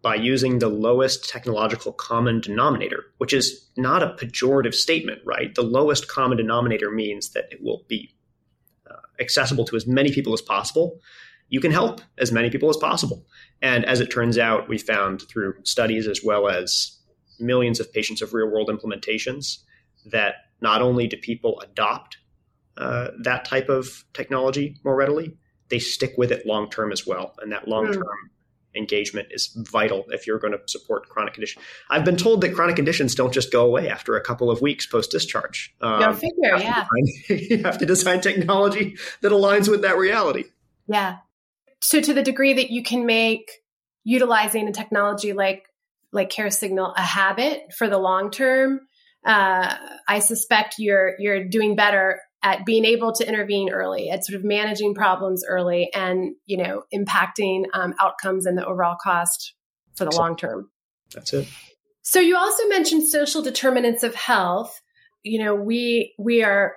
by 0.02 0.16
using 0.16 0.60
the 0.60 0.70
lowest 0.70 1.28
technological 1.28 1.92
common 1.92 2.40
denominator, 2.40 3.06
which 3.18 3.34
is 3.34 3.68
not 3.76 4.04
a 4.04 4.16
pejorative 4.24 4.76
statement, 4.76 5.20
right? 5.26 5.54
The 5.56 5.64
lowest 5.64 6.08
common 6.08 6.38
denominator 6.38 6.92
means 6.92 7.30
that 7.30 7.46
it 7.52 7.64
will 7.64 7.84
be 7.88 8.16
uh, 8.90 8.98
accessible 9.20 9.66
to 9.66 9.76
as 9.76 9.88
many 9.88 10.12
people 10.12 10.34
as 10.34 10.44
possible. 10.44 11.00
You 11.50 11.60
can 11.60 11.72
help 11.72 12.02
as 12.18 12.32
many 12.32 12.50
people 12.50 12.70
as 12.70 12.78
possible. 12.78 13.26
And 13.62 13.86
as 13.86 14.02
it 14.02 14.08
turns 14.08 14.38
out, 14.38 14.68
we 14.68 14.78
found 14.78 15.22
through 15.24 15.56
studies 15.64 16.08
as 16.08 16.22
well 16.24 16.48
as 16.48 16.98
millions 17.40 17.80
of 17.80 17.92
patients 17.92 18.22
of 18.22 18.34
real 18.34 18.50
world 18.50 18.70
implementations 18.70 19.60
that 20.06 20.36
not 20.62 20.82
only 20.82 21.08
do 21.08 21.18
people 21.18 21.60
adopt 21.62 22.18
uh, 22.78 23.10
that 23.24 23.46
type 23.46 23.70
of 23.70 24.04
technology 24.14 24.78
more 24.84 24.96
readily, 24.96 25.38
they 25.70 25.80
stick 25.80 26.14
with 26.18 26.32
it 26.32 26.46
long 26.46 26.70
term 26.70 26.92
as 26.92 27.06
well. 27.08 27.34
And 27.42 27.52
that 27.52 27.68
long 27.68 27.92
term 27.92 28.04
mm. 28.04 28.78
engagement 28.78 29.30
is 29.32 29.48
vital 29.56 30.06
if 30.10 30.28
you're 30.28 30.40
going 30.40 30.54
to 30.54 30.60
support 30.68 31.10
chronic 31.10 31.34
condition. 31.34 31.62
I've 31.90 32.06
been 32.06 32.18
told 32.18 32.42
that 32.42 32.54
chronic 32.54 32.76
conditions 32.76 33.16
don't 33.16 33.34
just 33.34 33.52
go 33.52 33.66
away 33.66 33.90
after 33.90 34.16
a 34.16 34.22
couple 34.22 34.52
of 34.52 34.62
weeks 34.62 34.86
post 34.86 35.12
discharge. 35.12 35.74
Um, 35.82 36.00
Go 36.00 36.14
figure, 36.14 36.58
you 36.58 36.64
yeah. 36.64 36.86
Design, 37.28 37.48
you 37.50 37.64
have 37.64 37.78
to 37.78 37.86
design 37.86 38.22
technology 38.22 38.98
that 39.22 39.32
aligns 39.32 39.70
with 39.70 39.82
that 39.82 39.98
reality. 39.98 40.46
Yeah. 40.88 41.18
So 41.86 42.02
to 42.02 42.16
the 42.16 42.24
degree 42.24 42.54
that 42.54 42.72
you 42.72 42.82
can 42.82 43.06
make 43.06 43.52
utilizing 44.04 44.68
a 44.68 44.72
technology 44.72 45.34
like 45.34 45.66
like 46.12 46.32
CareSignal 46.32 46.94
a 46.98 47.02
habit 47.02 47.74
for 47.78 47.88
the 47.88 48.00
long 48.00 48.32
term, 48.32 48.80
uh, 49.24 49.76
I 50.08 50.18
suspect 50.18 50.76
you're 50.80 51.14
you're 51.20 51.48
doing 51.48 51.76
better 51.76 52.20
at 52.42 52.66
being 52.66 52.86
able 52.86 53.14
to 53.14 53.28
intervene 53.28 53.70
early, 53.70 54.10
at 54.10 54.26
sort 54.26 54.36
of 54.36 54.44
managing 54.44 54.96
problems 54.96 55.46
early, 55.48 55.92
and 55.94 56.34
you 56.48 56.58
know 56.58 56.86
impacting 56.92 57.66
um, 57.76 57.94
outcomes 58.02 58.48
and 58.48 58.58
the 58.58 58.66
overall 58.66 58.98
cost 59.00 59.54
for 59.94 60.06
the 60.06 60.16
long 60.16 60.36
term. 60.36 60.72
That's 61.14 61.34
it. 61.34 61.48
So 62.02 62.20
you 62.20 62.36
also 62.36 62.68
mentioned 62.68 63.08
social 63.08 63.44
determinants 63.44 64.02
of 64.02 64.16
health. 64.16 64.82
You 65.22 65.38
know, 65.38 65.54
we 65.54 66.16
we 66.18 66.44
are 66.44 66.74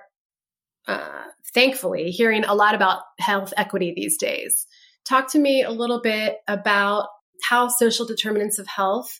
uh, 0.87 1.23
thankfully 1.51 2.11
hearing 2.11 2.43
a 2.43 2.53
lot 2.53 2.75
about 2.75 3.01
health 3.17 3.55
equity 3.57 3.91
these 3.95 4.17
days. 4.19 4.67
Talk 5.05 5.31
to 5.31 5.39
me 5.39 5.63
a 5.63 5.71
little 5.71 6.01
bit 6.01 6.37
about 6.47 7.07
how 7.43 7.67
social 7.67 8.05
determinants 8.05 8.59
of 8.59 8.67
health 8.67 9.19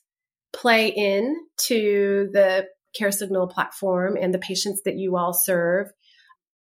play 0.54 0.88
in 0.88 1.36
to 1.68 2.30
the 2.34 2.68
Care 2.96 3.12
Signal 3.12 3.48
platform 3.48 4.18
and 4.20 4.34
the 4.34 4.40
patients 4.40 4.82
that 4.86 4.98
you 4.98 5.16
all 5.16 5.34
serve. 5.34 5.92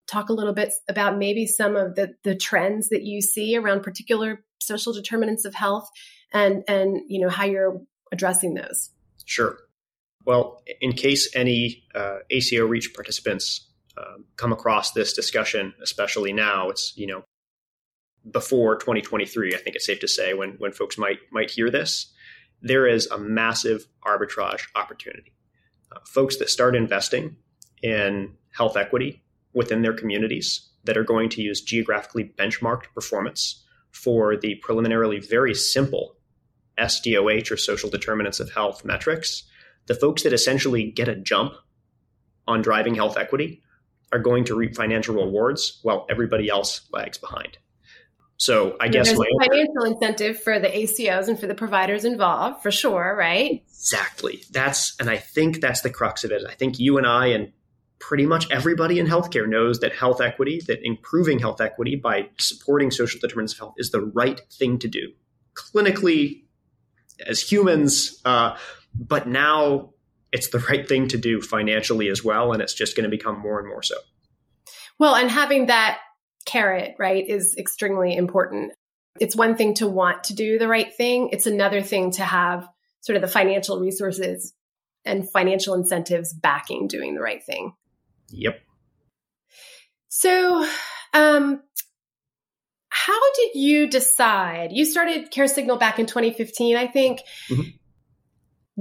Talk 0.08 0.30
a 0.30 0.34
little 0.34 0.54
bit 0.54 0.74
about 0.88 1.18
maybe 1.18 1.48
some 1.48 1.76
of 1.76 1.96
the, 1.96 2.14
the 2.24 2.36
trends 2.36 2.90
that 2.90 3.04
you 3.04 3.22
see 3.22 3.58
around 3.58 3.84
particular 3.84 4.44
social 4.60 4.94
determinants 4.94 5.46
of 5.46 5.54
health 5.54 5.90
and, 6.34 6.64
and 6.68 7.02
you 7.08 7.22
know 7.22 7.30
how 7.30 7.46
you're 7.46 7.82
addressing 8.12 8.54
those. 8.54 8.92
Sure. 9.26 9.58
Well, 10.26 10.64
in 10.82 10.94
case 10.94 11.30
any 11.36 11.84
uh, 11.94 12.18
ACO 12.30 12.66
REACH 12.66 12.94
participants 12.94 13.68
um, 13.98 14.26
come 14.36 14.52
across 14.52 14.92
this 14.92 15.14
discussion, 15.14 15.74
especially 15.82 16.34
now, 16.34 16.70
it's 16.70 16.94
you 16.96 17.08
know 17.08 17.24
before 18.32 18.78
2023. 18.78 19.54
I 19.54 19.58
think 19.58 19.76
it's 19.76 19.86
safe 19.86 20.00
to 20.00 20.08
say 20.08 20.34
when 20.34 20.52
when 20.58 20.72
folks 20.72 20.98
might 20.98 21.20
might 21.32 21.52
hear 21.52 21.70
this, 21.70 22.12
there 22.62 22.88
is 22.88 23.08
a 23.08 23.18
massive 23.18 23.86
arbitrage 24.06 24.64
opportunity. 24.76 25.34
Uh, 25.92 26.00
folks 26.06 26.38
that 26.38 26.50
start 26.50 26.76
investing 26.76 27.36
in 27.82 28.34
health 28.52 28.78
equity 28.78 29.24
within 29.54 29.82
their 29.82 29.94
communities 29.94 30.70
that 30.84 30.98
are 30.98 31.04
going 31.04 31.30
to 31.30 31.42
use 31.42 31.62
geographically 31.62 32.34
benchmarked 32.38 32.94
performance 32.94 33.64
for 33.92 34.36
the 34.36 34.56
preliminarily 34.56 35.20
very 35.20 35.54
simple 35.54 36.16
SDOH 36.78 37.52
or 37.52 37.58
social 37.58 37.90
determinants 37.90 38.40
of 38.40 38.52
health 38.52 38.84
metrics, 38.84 39.44
the 39.88 39.96
folks 39.96 40.24
that 40.24 40.34
essentially 40.34 40.92
get 40.92 41.08
a 41.08 41.16
jump 41.16 41.54
on 42.48 42.62
driving 42.62 42.96
health 42.96 43.18
equity 43.18 43.62
are 44.12 44.20
going 44.20 44.44
to 44.46 44.56
reap 44.56 44.76
financial 44.76 45.16
rewards 45.16 45.80
while 45.84 46.06
everybody 46.10 46.50
else 46.50 46.82
lags 46.92 47.18
behind. 47.18 47.58
So 48.38 48.76
I 48.82 48.90
guess 48.90 49.08
there's 49.08 49.20
a 49.20 49.50
financial 49.50 49.84
incentive 49.84 50.42
for 50.42 50.60
the 50.60 50.68
ACOs 50.68 51.30
and 51.30 51.40
for 51.40 51.48
the 51.48 51.56
providers 51.56 52.04
involved, 52.04 52.62
for 52.62 52.70
sure, 52.70 53.16
right? 53.18 53.64
Exactly. 53.68 54.44
That's 54.52 54.96
and 55.00 55.10
I 55.10 55.18
think 55.18 55.62
that's 55.62 55.82
the 55.82 55.90
crux 55.90 56.24
of 56.24 56.32
it. 56.32 56.44
I 56.48 56.54
think 56.54 56.80
you 56.80 56.98
and 56.98 57.08
I 57.08 57.28
and 57.28 57.54
pretty 58.00 58.26
much 58.26 58.52
everybody 58.52 59.00
in 59.00 59.08
healthcare 59.08 59.48
knows 59.48 59.80
that 59.80 59.94
health 59.96 60.20
equity, 60.20 60.62
that 60.68 60.86
improving 60.86 61.40
health 61.40 61.62
equity 61.62 61.96
by 61.96 62.30
supporting 62.38 62.92
social 62.92 63.20
determinants 63.20 63.54
of 63.54 63.60
health 63.60 63.74
is 63.78 63.92
the 63.92 64.02
right 64.02 64.42
thing 64.52 64.80
to 64.80 64.88
do. 64.88 65.14
Clinically, 65.56 66.44
as 67.26 67.40
humans, 67.40 68.22
uh, 68.26 68.58
but 68.94 69.28
now 69.28 69.92
it's 70.34 70.50
the 70.50 70.60
right 70.60 70.88
thing 70.88 71.08
to 71.08 71.18
do 71.18 71.42
financially 71.42 72.10
as 72.10 72.24
well, 72.24 72.52
and 72.52 72.62
it's 72.62 72.74
just 72.74 72.98
going 72.98 73.06
to 73.06 73.10
become 73.10 73.40
more 73.40 73.60
and 73.60 73.68
more 73.68 73.82
so. 73.82 73.96
Well, 75.00 75.16
and 75.16 75.32
having 75.32 75.68
that 75.68 76.00
carrot, 76.46 76.96
right, 77.00 77.28
is 77.28 77.56
extremely 77.58 78.16
important. 78.16 78.74
It's 79.20 79.36
one 79.36 79.56
thing 79.56 79.76
to 79.76 79.88
want 79.88 80.26
to 80.26 80.36
do 80.36 80.60
the 80.60 80.68
right 80.68 80.94
thing, 80.94 81.30
it's 81.32 81.48
another 81.48 81.82
thing 81.82 82.12
to 82.12 82.24
have 82.24 82.68
sort 83.02 83.16
of 83.16 83.22
the 83.22 83.28
financial 83.28 83.80
resources 83.80 84.54
and 85.06 85.30
financial 85.30 85.76
incentives 85.76 86.34
backing 86.34 86.88
doing 86.88 87.14
the 87.14 87.22
right 87.22 87.44
thing. 87.44 87.74
Yep. 88.30 88.60
So, 90.10 90.68
um, 91.14 91.62
how 92.90 93.34
did 93.34 93.56
you 93.56 93.88
decide? 93.88 94.72
You 94.72 94.86
started 94.86 95.30
Care 95.30 95.48
Signal 95.48 95.78
back 95.78 96.00
in 96.00 96.06
2015, 96.06 96.76
I 96.76 96.88
think. 96.88 97.22
Mm-hmm. 97.50 97.62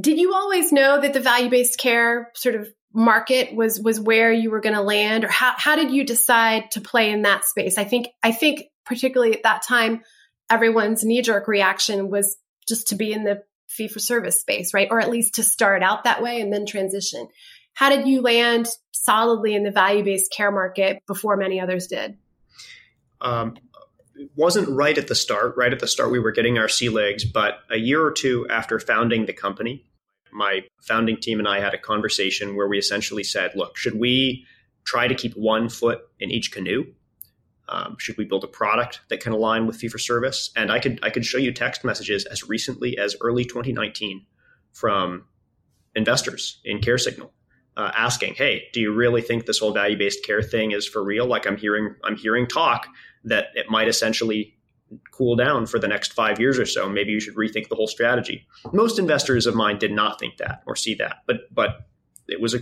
Did 0.00 0.18
you 0.18 0.34
always 0.34 0.72
know 0.72 1.00
that 1.00 1.12
the 1.12 1.20
value 1.20 1.50
based 1.50 1.78
care 1.78 2.30
sort 2.34 2.54
of 2.54 2.68
market 2.94 3.54
was 3.54 3.80
was 3.80 3.98
where 3.98 4.32
you 4.32 4.50
were 4.50 4.60
going 4.60 4.76
to 4.76 4.80
land 4.80 5.24
or 5.24 5.28
how, 5.28 5.52
how 5.56 5.74
did 5.74 5.90
you 5.90 6.04
decide 6.04 6.70
to 6.70 6.80
play 6.80 7.10
in 7.10 7.22
that 7.22 7.44
space? 7.44 7.76
I 7.76 7.84
think 7.84 8.08
i 8.22 8.30
think 8.30 8.64
particularly 8.86 9.34
at 9.34 9.42
that 9.42 9.62
time 9.62 10.02
everyone's 10.48 11.04
knee-jerk 11.04 11.48
reaction 11.48 12.08
was 12.08 12.36
just 12.68 12.88
to 12.88 12.94
be 12.94 13.12
in 13.12 13.24
the 13.24 13.42
fee 13.66 13.88
for 13.88 13.98
service 13.98 14.40
space 14.40 14.72
right? 14.72 14.88
Or 14.90 15.00
at 15.00 15.10
least 15.10 15.34
to 15.34 15.42
start 15.42 15.82
out 15.82 16.04
that 16.04 16.22
way 16.22 16.40
and 16.40 16.52
then 16.52 16.66
transition. 16.66 17.28
How 17.72 17.90
did 17.90 18.06
you 18.06 18.22
land 18.22 18.68
solidly 18.92 19.56
in 19.56 19.64
the 19.64 19.72
value-based 19.72 20.30
care 20.30 20.52
market 20.52 21.02
before 21.08 21.36
many 21.36 21.60
others 21.60 21.88
did? 21.88 22.16
Um, 23.20 23.56
it 24.14 24.30
wasn't 24.36 24.68
right 24.68 24.96
at 24.96 25.08
the 25.08 25.16
start. 25.16 25.56
Right 25.56 25.72
at 25.72 25.80
the 25.80 25.88
start 25.88 26.12
we 26.12 26.20
were 26.20 26.30
getting 26.30 26.58
our 26.58 26.68
sea 26.68 26.90
legs 26.90 27.24
but 27.24 27.58
a 27.68 27.76
year 27.76 28.00
or 28.00 28.12
two 28.12 28.46
after 28.48 28.78
founding 28.78 29.26
the 29.26 29.32
company 29.32 29.84
my 30.34 30.62
founding 30.82 31.16
team 31.16 31.38
and 31.38 31.48
I 31.48 31.60
had 31.60 31.72
a 31.72 31.78
conversation 31.78 32.56
where 32.56 32.68
we 32.68 32.76
essentially 32.76 33.24
said, 33.24 33.52
look, 33.54 33.76
should 33.76 33.98
we 33.98 34.44
try 34.84 35.06
to 35.06 35.14
keep 35.14 35.34
one 35.34 35.68
foot 35.68 36.00
in 36.18 36.30
each 36.30 36.52
canoe? 36.52 36.84
Um, 37.68 37.96
should 37.98 38.18
we 38.18 38.24
build 38.24 38.44
a 38.44 38.48
product 38.48 39.00
that 39.08 39.20
can 39.20 39.32
align 39.32 39.66
with 39.66 39.76
fee 39.76 39.88
for 39.88 39.98
service? 39.98 40.50
And 40.54 40.70
I 40.70 40.80
could 40.80 40.98
I 41.02 41.08
could 41.08 41.24
show 41.24 41.38
you 41.38 41.52
text 41.52 41.82
messages 41.84 42.26
as 42.26 42.46
recently 42.46 42.98
as 42.98 43.16
early 43.22 43.44
2019 43.44 44.26
from 44.72 45.24
investors 45.94 46.60
in 46.64 46.80
Care 46.80 46.98
Signal 46.98 47.32
uh, 47.76 47.90
asking, 47.94 48.34
"Hey, 48.34 48.68
do 48.74 48.80
you 48.80 48.92
really 48.92 49.22
think 49.22 49.46
this 49.46 49.60
whole 49.60 49.72
value 49.72 49.96
based 49.96 50.24
care 50.24 50.42
thing 50.42 50.72
is 50.72 50.86
for 50.86 51.02
real? 51.02 51.26
Like 51.26 51.46
I'm 51.46 51.56
hearing 51.56 51.94
I'm 52.04 52.16
hearing 52.16 52.46
talk 52.46 52.86
that 53.24 53.46
it 53.54 53.70
might 53.70 53.88
essentially 53.88 54.54
cool 55.16 55.36
down 55.36 55.66
for 55.66 55.78
the 55.78 55.88
next 55.88 56.12
five 56.12 56.40
years 56.40 56.58
or 56.58 56.66
so. 56.66 56.88
Maybe 56.88 57.12
you 57.12 57.20
should 57.20 57.36
rethink 57.36 57.68
the 57.68 57.76
whole 57.76 57.86
strategy. 57.86 58.46
Most 58.72 58.98
investors 58.98 59.46
of 59.46 59.54
mine 59.54 59.78
did 59.78 59.92
not 59.92 60.18
think 60.18 60.38
that 60.38 60.62
or 60.66 60.76
see 60.76 60.94
that, 60.96 61.18
but 61.26 61.54
but 61.54 61.86
it 62.28 62.40
was 62.40 62.54
a 62.54 62.58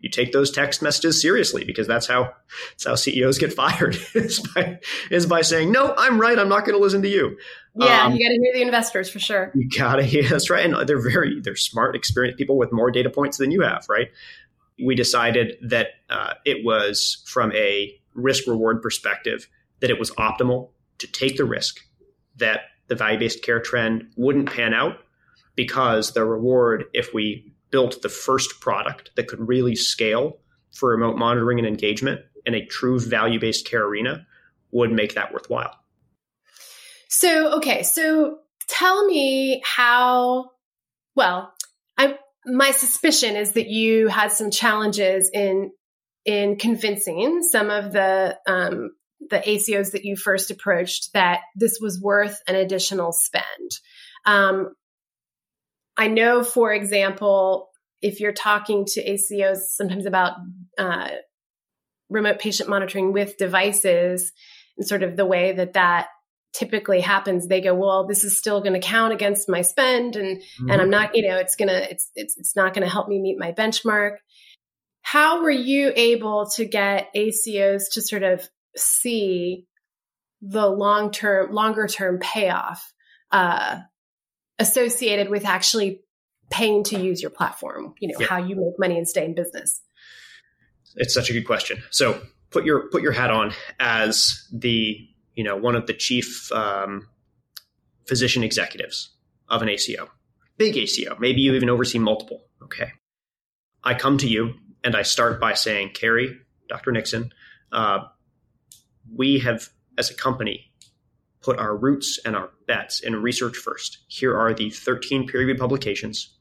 you 0.00 0.08
take 0.08 0.32
those 0.32 0.50
text 0.50 0.82
messages 0.82 1.20
seriously 1.20 1.64
because 1.64 1.86
that's 1.86 2.06
how 2.06 2.32
that's 2.72 2.86
how 2.86 2.94
CEOs 2.94 3.38
get 3.38 3.52
fired 3.62 3.96
is 4.14 4.40
by 4.40 4.78
is 5.10 5.26
by 5.26 5.42
saying 5.42 5.72
no, 5.72 5.94
I'm 5.96 6.20
right. 6.20 6.38
I'm 6.38 6.48
not 6.48 6.64
going 6.64 6.76
to 6.76 6.82
listen 6.82 7.02
to 7.02 7.08
you. 7.08 7.36
Yeah, 7.74 8.04
um, 8.04 8.14
you 8.14 8.18
got 8.18 8.32
to 8.32 8.40
hear 8.42 8.54
the 8.54 8.62
investors 8.62 9.10
for 9.10 9.18
sure. 9.18 9.52
You 9.54 9.68
got 9.68 9.96
to 9.96 10.02
hear 10.02 10.28
that's 10.28 10.50
right, 10.50 10.64
and 10.64 10.88
they're 10.88 11.00
very 11.00 11.40
they're 11.40 11.56
smart, 11.56 11.96
experienced 11.96 12.38
people 12.38 12.56
with 12.56 12.72
more 12.72 12.90
data 12.90 13.10
points 13.10 13.38
than 13.38 13.50
you 13.50 13.62
have, 13.62 13.86
right? 13.88 14.08
We 14.84 14.94
decided 14.94 15.56
that 15.62 15.88
uh, 16.10 16.34
it 16.44 16.64
was 16.64 17.22
from 17.26 17.52
a 17.52 17.98
risk 18.14 18.46
reward 18.46 18.82
perspective 18.82 19.48
that 19.80 19.90
it 19.90 19.98
was 19.98 20.10
optimal 20.12 20.70
to 20.98 21.06
take 21.06 21.36
the 21.36 21.44
risk 21.44 21.80
that 22.36 22.60
the 22.88 22.94
value 22.94 23.18
based 23.18 23.42
care 23.42 23.60
trend 23.60 24.10
wouldn't 24.16 24.52
pan 24.52 24.74
out 24.74 24.98
because 25.54 26.12
the 26.12 26.24
reward, 26.24 26.84
if 26.92 27.12
we 27.14 27.52
built 27.70 28.02
the 28.02 28.08
first 28.08 28.60
product 28.60 29.10
that 29.16 29.26
could 29.26 29.48
really 29.48 29.74
scale 29.74 30.38
for 30.72 30.90
remote 30.90 31.16
monitoring 31.16 31.58
and 31.58 31.66
engagement 31.66 32.20
in 32.44 32.54
a 32.54 32.64
true 32.64 33.00
value 33.00 33.40
based 33.40 33.66
care 33.66 33.84
arena, 33.84 34.26
would 34.70 34.92
make 34.92 35.14
that 35.14 35.32
worthwhile. 35.32 35.74
So, 37.08 37.56
okay, 37.56 37.82
so 37.82 38.38
tell 38.68 39.06
me 39.06 39.62
how, 39.64 40.50
well, 41.14 41.52
I, 41.96 42.18
my 42.44 42.72
suspicion 42.72 43.36
is 43.36 43.52
that 43.52 43.68
you 43.68 44.08
had 44.08 44.32
some 44.32 44.50
challenges 44.50 45.30
in 45.32 45.72
in 46.24 46.56
convincing 46.56 47.42
some 47.44 47.70
of 47.70 47.92
the 47.92 48.36
um, 48.48 48.90
the 49.20 49.38
ACOs 49.38 49.92
that 49.92 50.04
you 50.04 50.16
first 50.16 50.50
approached 50.50 51.12
that 51.14 51.40
this 51.54 51.78
was 51.80 52.00
worth 52.00 52.40
an 52.46 52.54
additional 52.54 53.12
spend. 53.12 53.70
Um, 54.24 54.74
I 55.96 56.08
know, 56.08 56.42
for 56.42 56.72
example, 56.72 57.70
if 58.02 58.20
you're 58.20 58.32
talking 58.32 58.84
to 58.84 59.04
ACOs 59.04 59.58
sometimes 59.76 60.06
about 60.06 60.34
uh, 60.78 61.08
remote 62.08 62.38
patient 62.38 62.68
monitoring 62.68 63.12
with 63.12 63.36
devices 63.36 64.32
and 64.76 64.86
sort 64.86 65.02
of 65.02 65.16
the 65.16 65.26
way 65.26 65.52
that 65.52 65.72
that 65.74 66.08
typically 66.52 67.00
happens 67.00 67.48
they 67.48 67.60
go 67.60 67.74
well 67.74 68.06
this 68.06 68.24
is 68.24 68.38
still 68.38 68.62
going 68.62 68.72
to 68.72 68.80
count 68.80 69.12
against 69.12 69.46
my 69.46 69.60
spend 69.60 70.16
and 70.16 70.38
mm-hmm. 70.38 70.70
and 70.70 70.80
i'm 70.80 70.88
not 70.88 71.14
you 71.14 71.28
know 71.28 71.36
it's 71.36 71.54
going 71.54 71.68
to 71.68 71.90
it's 71.90 72.10
it's, 72.14 72.38
it's 72.38 72.56
not 72.56 72.72
going 72.72 72.82
to 72.82 72.90
help 72.90 73.08
me 73.08 73.20
meet 73.20 73.38
my 73.38 73.52
benchmark 73.52 74.16
how 75.02 75.42
were 75.42 75.50
you 75.50 75.92
able 75.94 76.46
to 76.46 76.64
get 76.64 77.08
acos 77.14 77.82
to 77.92 78.00
sort 78.00 78.22
of 78.22 78.48
see 78.76 79.66
the 80.42 80.66
long 80.66 81.10
term, 81.10 81.52
longer 81.52 81.86
term 81.86 82.18
payoff 82.18 82.92
uh, 83.32 83.80
associated 84.58 85.28
with 85.28 85.44
actually 85.44 86.00
paying 86.50 86.84
to 86.84 87.00
use 87.00 87.20
your 87.20 87.30
platform. 87.30 87.94
You 88.00 88.08
know 88.08 88.20
yeah. 88.20 88.26
how 88.26 88.38
you 88.38 88.56
make 88.56 88.78
money 88.78 88.96
and 88.96 89.08
stay 89.08 89.24
in 89.24 89.34
business. 89.34 89.80
It's 90.96 91.12
such 91.14 91.30
a 91.30 91.32
good 91.32 91.46
question. 91.46 91.82
So 91.90 92.20
put 92.50 92.64
your 92.64 92.88
put 92.88 93.02
your 93.02 93.12
hat 93.12 93.30
on 93.30 93.52
as 93.80 94.46
the 94.52 94.98
you 95.34 95.44
know 95.44 95.56
one 95.56 95.74
of 95.74 95.86
the 95.86 95.94
chief 95.94 96.50
um, 96.52 97.08
physician 98.06 98.42
executives 98.42 99.10
of 99.48 99.62
an 99.62 99.68
ACO, 99.68 100.08
big 100.56 100.76
ACO. 100.76 101.16
Maybe 101.18 101.40
you 101.40 101.54
even 101.54 101.70
oversee 101.70 101.98
multiple. 101.98 102.42
Okay, 102.62 102.92
I 103.82 103.94
come 103.94 104.18
to 104.18 104.28
you 104.28 104.54
and 104.84 104.94
I 104.94 105.02
start 105.02 105.40
by 105.40 105.54
saying, 105.54 105.90
Carrie, 105.94 106.38
Dr. 106.68 106.92
Nixon, 106.92 107.32
uh, 107.72 108.04
we 109.14 109.38
have, 109.40 109.68
as 109.98 110.10
a 110.10 110.14
company, 110.14 110.72
put 111.42 111.58
our 111.58 111.76
roots 111.76 112.18
and 112.24 112.34
our 112.34 112.50
bets 112.66 113.00
in 113.00 113.22
research 113.22 113.56
first. 113.56 113.98
Here 114.08 114.36
are 114.36 114.52
the 114.52 114.70
13 114.70 115.26
peer 115.26 115.40
reviewed 115.40 115.58
publications 115.58 116.36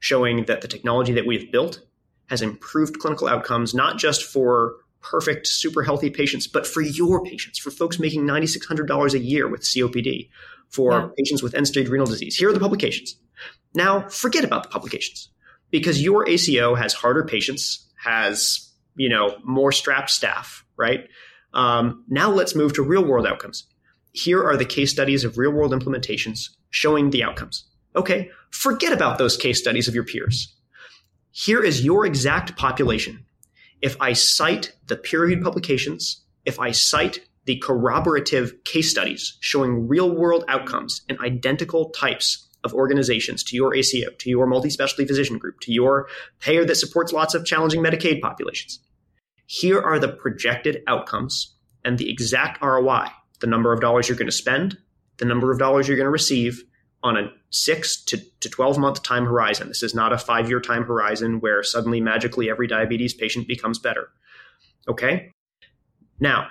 showing 0.00 0.44
that 0.46 0.60
the 0.60 0.68
technology 0.68 1.12
that 1.12 1.26
we've 1.26 1.50
built 1.52 1.80
has 2.28 2.42
improved 2.42 2.98
clinical 2.98 3.28
outcomes, 3.28 3.74
not 3.74 3.98
just 3.98 4.24
for 4.24 4.76
perfect, 5.02 5.46
super 5.46 5.82
healthy 5.82 6.10
patients, 6.10 6.46
but 6.46 6.66
for 6.66 6.82
your 6.82 7.24
patients, 7.24 7.58
for 7.58 7.70
folks 7.70 7.98
making 7.98 8.22
$9,600 8.22 9.14
a 9.14 9.18
year 9.18 9.48
with 9.48 9.62
COPD, 9.62 10.28
for 10.68 10.92
yeah. 10.92 11.08
patients 11.16 11.42
with 11.42 11.54
end 11.54 11.66
stage 11.66 11.88
renal 11.88 12.06
disease. 12.06 12.36
Here 12.36 12.48
are 12.48 12.52
the 12.52 12.60
publications. 12.60 13.16
Now, 13.74 14.08
forget 14.08 14.44
about 14.44 14.62
the 14.62 14.68
publications 14.68 15.28
because 15.70 16.02
your 16.02 16.28
ACO 16.28 16.74
has 16.74 16.92
harder 16.92 17.24
patients, 17.24 17.88
has, 17.96 18.72
you 18.96 19.08
know, 19.08 19.36
more 19.44 19.72
strapped 19.72 20.10
staff, 20.10 20.64
right? 20.76 21.08
Um, 21.52 22.04
now 22.08 22.30
let's 22.30 22.54
move 22.54 22.72
to 22.74 22.82
real 22.82 23.04
world 23.04 23.26
outcomes. 23.26 23.64
Here 24.12 24.42
are 24.42 24.56
the 24.56 24.64
case 24.64 24.90
studies 24.90 25.24
of 25.24 25.38
real 25.38 25.52
world 25.52 25.72
implementations 25.72 26.50
showing 26.70 27.10
the 27.10 27.22
outcomes. 27.22 27.64
Okay, 27.96 28.30
forget 28.50 28.92
about 28.92 29.18
those 29.18 29.36
case 29.36 29.58
studies 29.58 29.88
of 29.88 29.94
your 29.94 30.04
peers. 30.04 30.54
Here 31.32 31.62
is 31.62 31.84
your 31.84 32.06
exact 32.06 32.56
population. 32.56 33.24
If 33.82 33.96
I 34.00 34.12
cite 34.12 34.74
the 34.86 34.96
peer 34.96 35.22
reviewed 35.22 35.42
publications, 35.42 36.22
if 36.44 36.58
I 36.60 36.70
cite 36.72 37.20
the 37.46 37.56
corroborative 37.56 38.62
case 38.64 38.90
studies 38.90 39.36
showing 39.40 39.88
real 39.88 40.10
world 40.10 40.44
outcomes 40.48 41.02
in 41.08 41.18
identical 41.20 41.90
types 41.90 42.46
of 42.62 42.74
organizations 42.74 43.42
to 43.44 43.56
your 43.56 43.74
ACO, 43.74 44.10
to 44.18 44.30
your 44.30 44.46
multi 44.46 44.70
specialty 44.70 45.06
physician 45.06 45.38
group, 45.38 45.60
to 45.60 45.72
your 45.72 46.08
payer 46.40 46.64
that 46.64 46.74
supports 46.74 47.12
lots 47.12 47.34
of 47.34 47.46
challenging 47.46 47.82
Medicaid 47.82 48.20
populations. 48.20 48.80
Here 49.52 49.80
are 49.80 49.98
the 49.98 50.06
projected 50.06 50.84
outcomes 50.86 51.56
and 51.84 51.98
the 51.98 52.08
exact 52.08 52.62
ROI 52.62 53.08
the 53.40 53.48
number 53.48 53.72
of 53.72 53.80
dollars 53.80 54.08
you're 54.08 54.16
going 54.16 54.28
to 54.28 54.32
spend, 54.32 54.78
the 55.16 55.24
number 55.24 55.50
of 55.50 55.58
dollars 55.58 55.88
you're 55.88 55.96
going 55.96 56.06
to 56.06 56.10
receive 56.10 56.62
on 57.02 57.16
a 57.16 57.32
six 57.48 58.00
to, 58.04 58.18
to 58.38 58.48
12 58.48 58.78
month 58.78 59.02
time 59.02 59.24
horizon. 59.24 59.66
This 59.66 59.82
is 59.82 59.92
not 59.92 60.12
a 60.12 60.18
five 60.18 60.48
year 60.48 60.60
time 60.60 60.84
horizon 60.84 61.40
where 61.40 61.64
suddenly 61.64 62.00
magically 62.00 62.48
every 62.48 62.68
diabetes 62.68 63.12
patient 63.12 63.48
becomes 63.48 63.80
better. 63.80 64.10
Okay? 64.86 65.32
Now, 66.20 66.46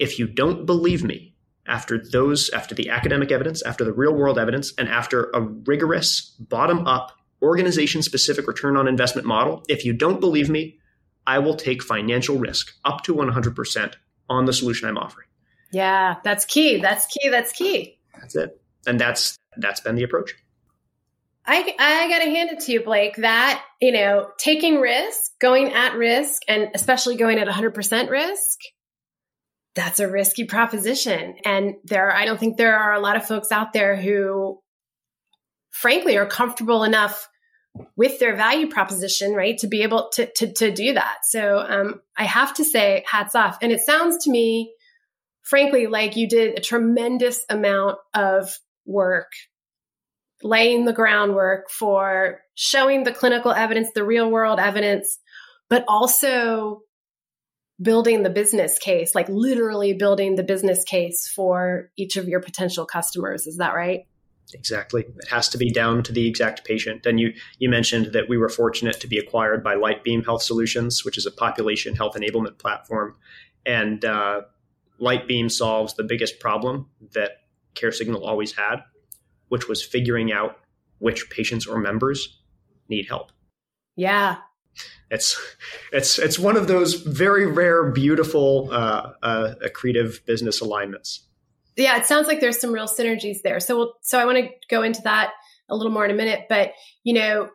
if 0.00 0.18
you 0.18 0.26
don't 0.26 0.66
believe 0.66 1.04
me, 1.04 1.36
after 1.68 1.96
those, 1.96 2.50
after 2.50 2.74
the 2.74 2.90
academic 2.90 3.30
evidence, 3.30 3.62
after 3.62 3.84
the 3.84 3.92
real 3.92 4.14
world 4.14 4.36
evidence, 4.36 4.72
and 4.78 4.88
after 4.88 5.30
a 5.32 5.42
rigorous 5.42 6.34
bottom 6.40 6.88
up 6.88 7.12
organization 7.40 8.02
specific 8.02 8.48
return 8.48 8.76
on 8.76 8.88
investment 8.88 9.28
model, 9.28 9.62
if 9.68 9.84
you 9.84 9.92
don't 9.92 10.18
believe 10.18 10.50
me, 10.50 10.80
I 11.26 11.38
will 11.38 11.56
take 11.56 11.82
financial 11.82 12.38
risk 12.38 12.74
up 12.84 13.02
to 13.04 13.14
100% 13.14 13.94
on 14.28 14.44
the 14.44 14.52
solution 14.52 14.88
I'm 14.88 14.98
offering. 14.98 15.28
Yeah, 15.72 16.16
that's 16.24 16.44
key. 16.44 16.80
That's 16.80 17.06
key. 17.06 17.28
That's 17.28 17.52
key. 17.52 17.98
That's 18.20 18.36
it. 18.36 18.60
And 18.86 19.00
that's 19.00 19.38
that's 19.56 19.80
been 19.80 19.94
the 19.94 20.02
approach. 20.02 20.34
I, 21.44 21.74
I 21.78 22.08
got 22.08 22.20
to 22.20 22.30
hand 22.30 22.50
it 22.50 22.60
to 22.60 22.72
you, 22.72 22.84
Blake, 22.84 23.16
that, 23.16 23.64
you 23.80 23.90
know, 23.90 24.28
taking 24.38 24.80
risk, 24.80 25.32
going 25.40 25.72
at 25.72 25.96
risk, 25.96 26.42
and 26.46 26.68
especially 26.74 27.16
going 27.16 27.38
at 27.38 27.48
100% 27.48 28.10
risk 28.10 28.58
that's 29.74 30.00
a 30.00 30.08
risky 30.08 30.44
proposition. 30.44 31.36
And 31.44 31.74
there, 31.84 32.14
I 32.14 32.24
don't 32.24 32.38
think 32.38 32.56
there 32.56 32.78
are 32.78 32.92
a 32.92 33.00
lot 33.00 33.16
of 33.16 33.26
folks 33.26 33.50
out 33.50 33.72
there 33.72 33.96
who, 33.96 34.60
frankly, 35.70 36.16
are 36.16 36.26
comfortable 36.26 36.84
enough 36.84 37.28
with 37.96 38.18
their 38.18 38.36
value 38.36 38.68
proposition, 38.68 39.32
right, 39.32 39.56
to 39.58 39.66
be 39.66 39.82
able 39.82 40.10
to 40.14 40.30
to, 40.36 40.52
to 40.52 40.70
do 40.70 40.94
that. 40.94 41.18
So 41.24 41.58
um, 41.58 42.00
I 42.16 42.24
have 42.24 42.54
to 42.54 42.64
say, 42.64 43.04
hats 43.06 43.34
off. 43.34 43.58
And 43.62 43.72
it 43.72 43.80
sounds 43.80 44.24
to 44.24 44.30
me, 44.30 44.74
frankly, 45.42 45.86
like 45.86 46.16
you 46.16 46.28
did 46.28 46.58
a 46.58 46.62
tremendous 46.62 47.44
amount 47.48 47.98
of 48.14 48.58
work 48.84 49.32
laying 50.42 50.84
the 50.84 50.92
groundwork 50.92 51.70
for 51.70 52.40
showing 52.54 53.04
the 53.04 53.12
clinical 53.12 53.52
evidence, 53.52 53.88
the 53.94 54.04
real 54.04 54.30
world 54.30 54.58
evidence, 54.58 55.18
but 55.70 55.84
also 55.86 56.82
building 57.80 58.22
the 58.22 58.30
business 58.30 58.78
case, 58.78 59.14
like 59.14 59.28
literally 59.28 59.92
building 59.92 60.34
the 60.34 60.42
business 60.42 60.84
case 60.84 61.30
for 61.34 61.90
each 61.96 62.16
of 62.16 62.28
your 62.28 62.40
potential 62.40 62.86
customers. 62.86 63.46
Is 63.46 63.56
that 63.58 63.74
right? 63.74 64.06
Exactly. 64.54 65.02
It 65.02 65.28
has 65.30 65.48
to 65.50 65.58
be 65.58 65.70
down 65.70 66.02
to 66.04 66.12
the 66.12 66.26
exact 66.28 66.64
patient. 66.64 67.06
And 67.06 67.18
you 67.18 67.32
you 67.58 67.68
mentioned 67.68 68.12
that 68.12 68.28
we 68.28 68.36
were 68.36 68.48
fortunate 68.48 69.00
to 69.00 69.06
be 69.06 69.18
acquired 69.18 69.62
by 69.62 69.74
Lightbeam 69.74 70.24
Health 70.24 70.42
Solutions, 70.42 71.04
which 71.04 71.18
is 71.18 71.26
a 71.26 71.30
population 71.30 71.96
health 71.96 72.14
enablement 72.14 72.58
platform. 72.58 73.16
And 73.64 74.04
uh, 74.04 74.42
Lightbeam 75.00 75.50
solves 75.50 75.94
the 75.94 76.04
biggest 76.04 76.40
problem 76.40 76.88
that 77.14 77.42
CareSignal 77.74 78.26
always 78.26 78.52
had, 78.52 78.76
which 79.48 79.68
was 79.68 79.82
figuring 79.82 80.32
out 80.32 80.58
which 80.98 81.30
patients 81.30 81.66
or 81.66 81.78
members 81.78 82.40
need 82.88 83.06
help. 83.08 83.32
Yeah, 83.96 84.36
it's 85.10 85.38
it's 85.92 86.18
it's 86.18 86.38
one 86.38 86.56
of 86.56 86.68
those 86.68 86.94
very 86.94 87.46
rare, 87.46 87.90
beautiful, 87.90 88.68
uh, 88.72 89.12
uh, 89.22 89.54
accretive 89.64 90.24
business 90.24 90.60
alignments. 90.60 91.28
Yeah, 91.76 91.96
it 91.98 92.06
sounds 92.06 92.26
like 92.26 92.40
there's 92.40 92.60
some 92.60 92.72
real 92.72 92.86
synergies 92.86 93.42
there. 93.42 93.60
So, 93.60 93.76
we'll, 93.76 93.94
so 94.02 94.18
I 94.18 94.24
want 94.24 94.38
to 94.38 94.48
go 94.68 94.82
into 94.82 95.02
that 95.02 95.32
a 95.68 95.76
little 95.76 95.92
more 95.92 96.04
in 96.04 96.10
a 96.10 96.14
minute. 96.14 96.46
But 96.48 96.72
you 97.04 97.14
know, 97.14 97.48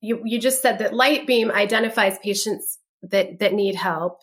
you 0.00 0.22
you 0.24 0.40
just 0.40 0.62
said 0.62 0.78
that 0.78 0.92
Lightbeam 0.92 1.50
identifies 1.50 2.18
patients 2.18 2.78
that 3.02 3.40
that 3.40 3.52
need 3.52 3.74
help. 3.74 4.18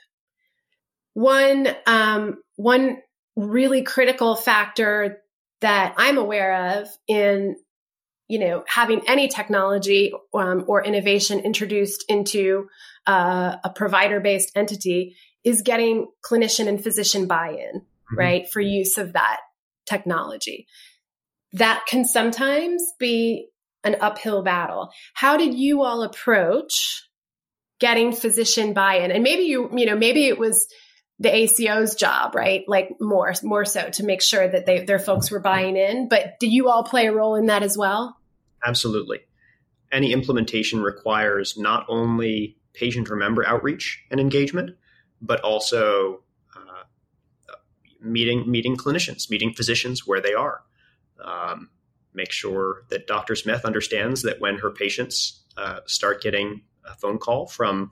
One 1.14 1.68
um, 1.86 2.38
one 2.56 2.98
really 3.36 3.84
critical 3.84 4.36
factor 4.36 5.18
that 5.62 5.96
I'm 5.98 6.18
aware 6.18 6.80
of 6.80 6.88
in 7.08 7.56
you 8.32 8.40
know, 8.40 8.64
having 8.66 9.02
any 9.10 9.28
technology 9.28 10.14
um, 10.34 10.64
or 10.66 10.82
innovation 10.82 11.42
introduced 11.42 12.06
into 12.08 12.70
uh, 13.06 13.58
a 13.62 13.70
provider 13.70 14.22
based 14.22 14.54
entity 14.56 15.18
is 15.44 15.64
getting 15.64 16.08
clinician 16.26 16.70
and 16.70 16.82
physician 16.82 17.28
buy 17.28 17.50
in, 17.50 17.82
mm-hmm. 18.12 18.20
right, 18.20 18.50
for 18.50 18.62
use 18.62 18.98
of 18.98 19.14
that 19.14 19.38
technology. 19.86 20.68
That 21.54 21.84
can 21.88 22.06
sometimes 22.06 22.84
be 23.00 23.48
an 23.84 23.98
uphill 24.00 24.44
battle. 24.44 24.90
How 25.14 25.38
did 25.38 25.54
you 25.56 25.82
all 25.82 26.04
approach 26.04 27.08
getting 27.80 28.14
physician 28.14 28.74
buy 28.74 28.98
in? 28.98 29.12
And 29.12 29.24
maybe 29.24 29.44
you, 29.44 29.70
you 29.76 29.86
know, 29.86 29.96
maybe 29.96 30.26
it 30.26 30.38
was 30.38 30.68
the 31.20 31.30
ACO's 31.30 31.96
job, 31.96 32.36
right? 32.36 32.64
Like 32.68 32.90
more, 33.00 33.34
more 33.44 33.66
so 33.66 33.90
to 33.90 34.04
make 34.04 34.22
sure 34.22 34.48
that 34.48 34.66
they, 34.66 34.86
their 34.86 35.00
folks 35.00 35.30
were 35.30 35.40
buying 35.40 35.78
in. 35.78 36.08
But 36.08 36.40
did 36.40 36.52
you 36.52 36.70
all 36.70 36.84
play 36.84 37.08
a 37.08 37.14
role 37.14 37.36
in 37.36 37.48
that 37.48 37.64
as 37.64 37.78
well? 37.78 38.18
Absolutely. 38.66 39.20
Any 39.92 40.14
implementation 40.14 40.82
requires 40.82 41.58
not 41.58 41.86
only 41.90 42.58
patient 42.74 43.12
or 43.12 43.16
member 43.16 43.46
outreach 43.46 44.04
and 44.10 44.20
engagement, 44.20 44.72
but 45.22 45.42
also 45.42 46.22
meeting 48.02 48.50
meeting 48.50 48.76
clinicians, 48.76 49.30
meeting 49.30 49.54
physicians 49.54 50.08
where 50.08 50.22
they 50.22 50.34
are. 50.34 50.64
Um, 51.24 51.70
make 52.14 52.32
sure 52.32 52.84
that 52.90 53.08
Dr. 53.08 53.36
Smith 53.36 53.64
understands 53.64 54.24
that 54.24 54.42
when 54.42 54.58
her 54.58 54.72
patients 54.72 55.44
uh, 55.56 55.80
start 55.86 56.22
getting 56.22 56.64
a 56.86 56.96
phone 56.96 57.18
call 57.18 57.48
from 57.48 57.92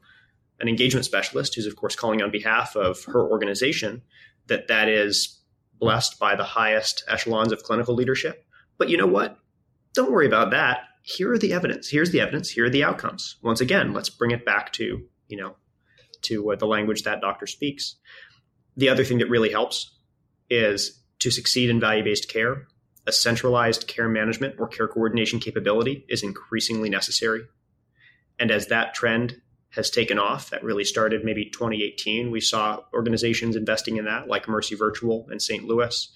an 0.59 0.67
engagement 0.67 1.05
specialist, 1.05 1.55
who's 1.55 1.65
of 1.65 1.75
course 1.75 1.95
calling 1.95 2.21
on 2.21 2.31
behalf 2.31 2.75
of 2.75 3.05
her 3.05 3.23
organization, 3.29 4.01
that 4.47 4.67
that 4.67 4.89
is 4.89 5.39
blessed 5.79 6.19
by 6.19 6.35
the 6.35 6.43
highest 6.43 7.03
echelons 7.07 7.51
of 7.51 7.63
clinical 7.63 7.95
leadership. 7.95 8.45
But 8.77 8.89
you 8.89 8.97
know 8.97 9.07
what? 9.07 9.37
don't 9.93 10.11
worry 10.11 10.27
about 10.27 10.51
that. 10.51 10.81
Here 11.03 11.31
are 11.31 11.37
the 11.37 11.53
evidence. 11.53 11.89
Here's 11.89 12.11
the 12.11 12.21
evidence. 12.21 12.49
Here 12.49 12.65
are 12.65 12.69
the 12.69 12.83
outcomes. 12.83 13.37
Once 13.41 13.61
again, 13.61 13.93
let's 13.93 14.09
bring 14.09 14.31
it 14.31 14.45
back 14.45 14.71
to, 14.73 15.05
you 15.27 15.37
know, 15.37 15.55
to 16.23 16.51
uh, 16.51 16.55
the 16.55 16.67
language 16.67 17.03
that 17.03 17.21
doctor 17.21 17.47
speaks. 17.47 17.95
The 18.77 18.89
other 18.89 19.03
thing 19.03 19.17
that 19.19 19.29
really 19.29 19.51
helps 19.51 19.97
is 20.49 20.99
to 21.19 21.31
succeed 21.31 21.69
in 21.69 21.79
value 21.79 22.03
based 22.03 22.29
care, 22.29 22.67
a 23.05 23.11
centralized 23.11 23.87
care 23.87 24.07
management 24.07 24.55
or 24.59 24.67
care 24.67 24.87
coordination 24.87 25.39
capability 25.39 26.05
is 26.09 26.23
increasingly 26.23 26.89
necessary. 26.89 27.43
And 28.37 28.51
as 28.51 28.67
that 28.67 28.93
trend 28.93 29.41
has 29.71 29.89
taken 29.89 30.17
off, 30.17 30.49
that 30.49 30.63
really 30.63 30.83
started 30.83 31.23
maybe 31.23 31.45
2018, 31.45 32.31
we 32.31 32.41
saw 32.41 32.79
organizations 32.93 33.55
investing 33.55 33.97
in 33.97 34.05
that, 34.05 34.27
like 34.27 34.47
Mercy 34.47 34.75
Virtual 34.75 35.27
in 35.31 35.39
St. 35.39 35.63
Louis. 35.63 36.09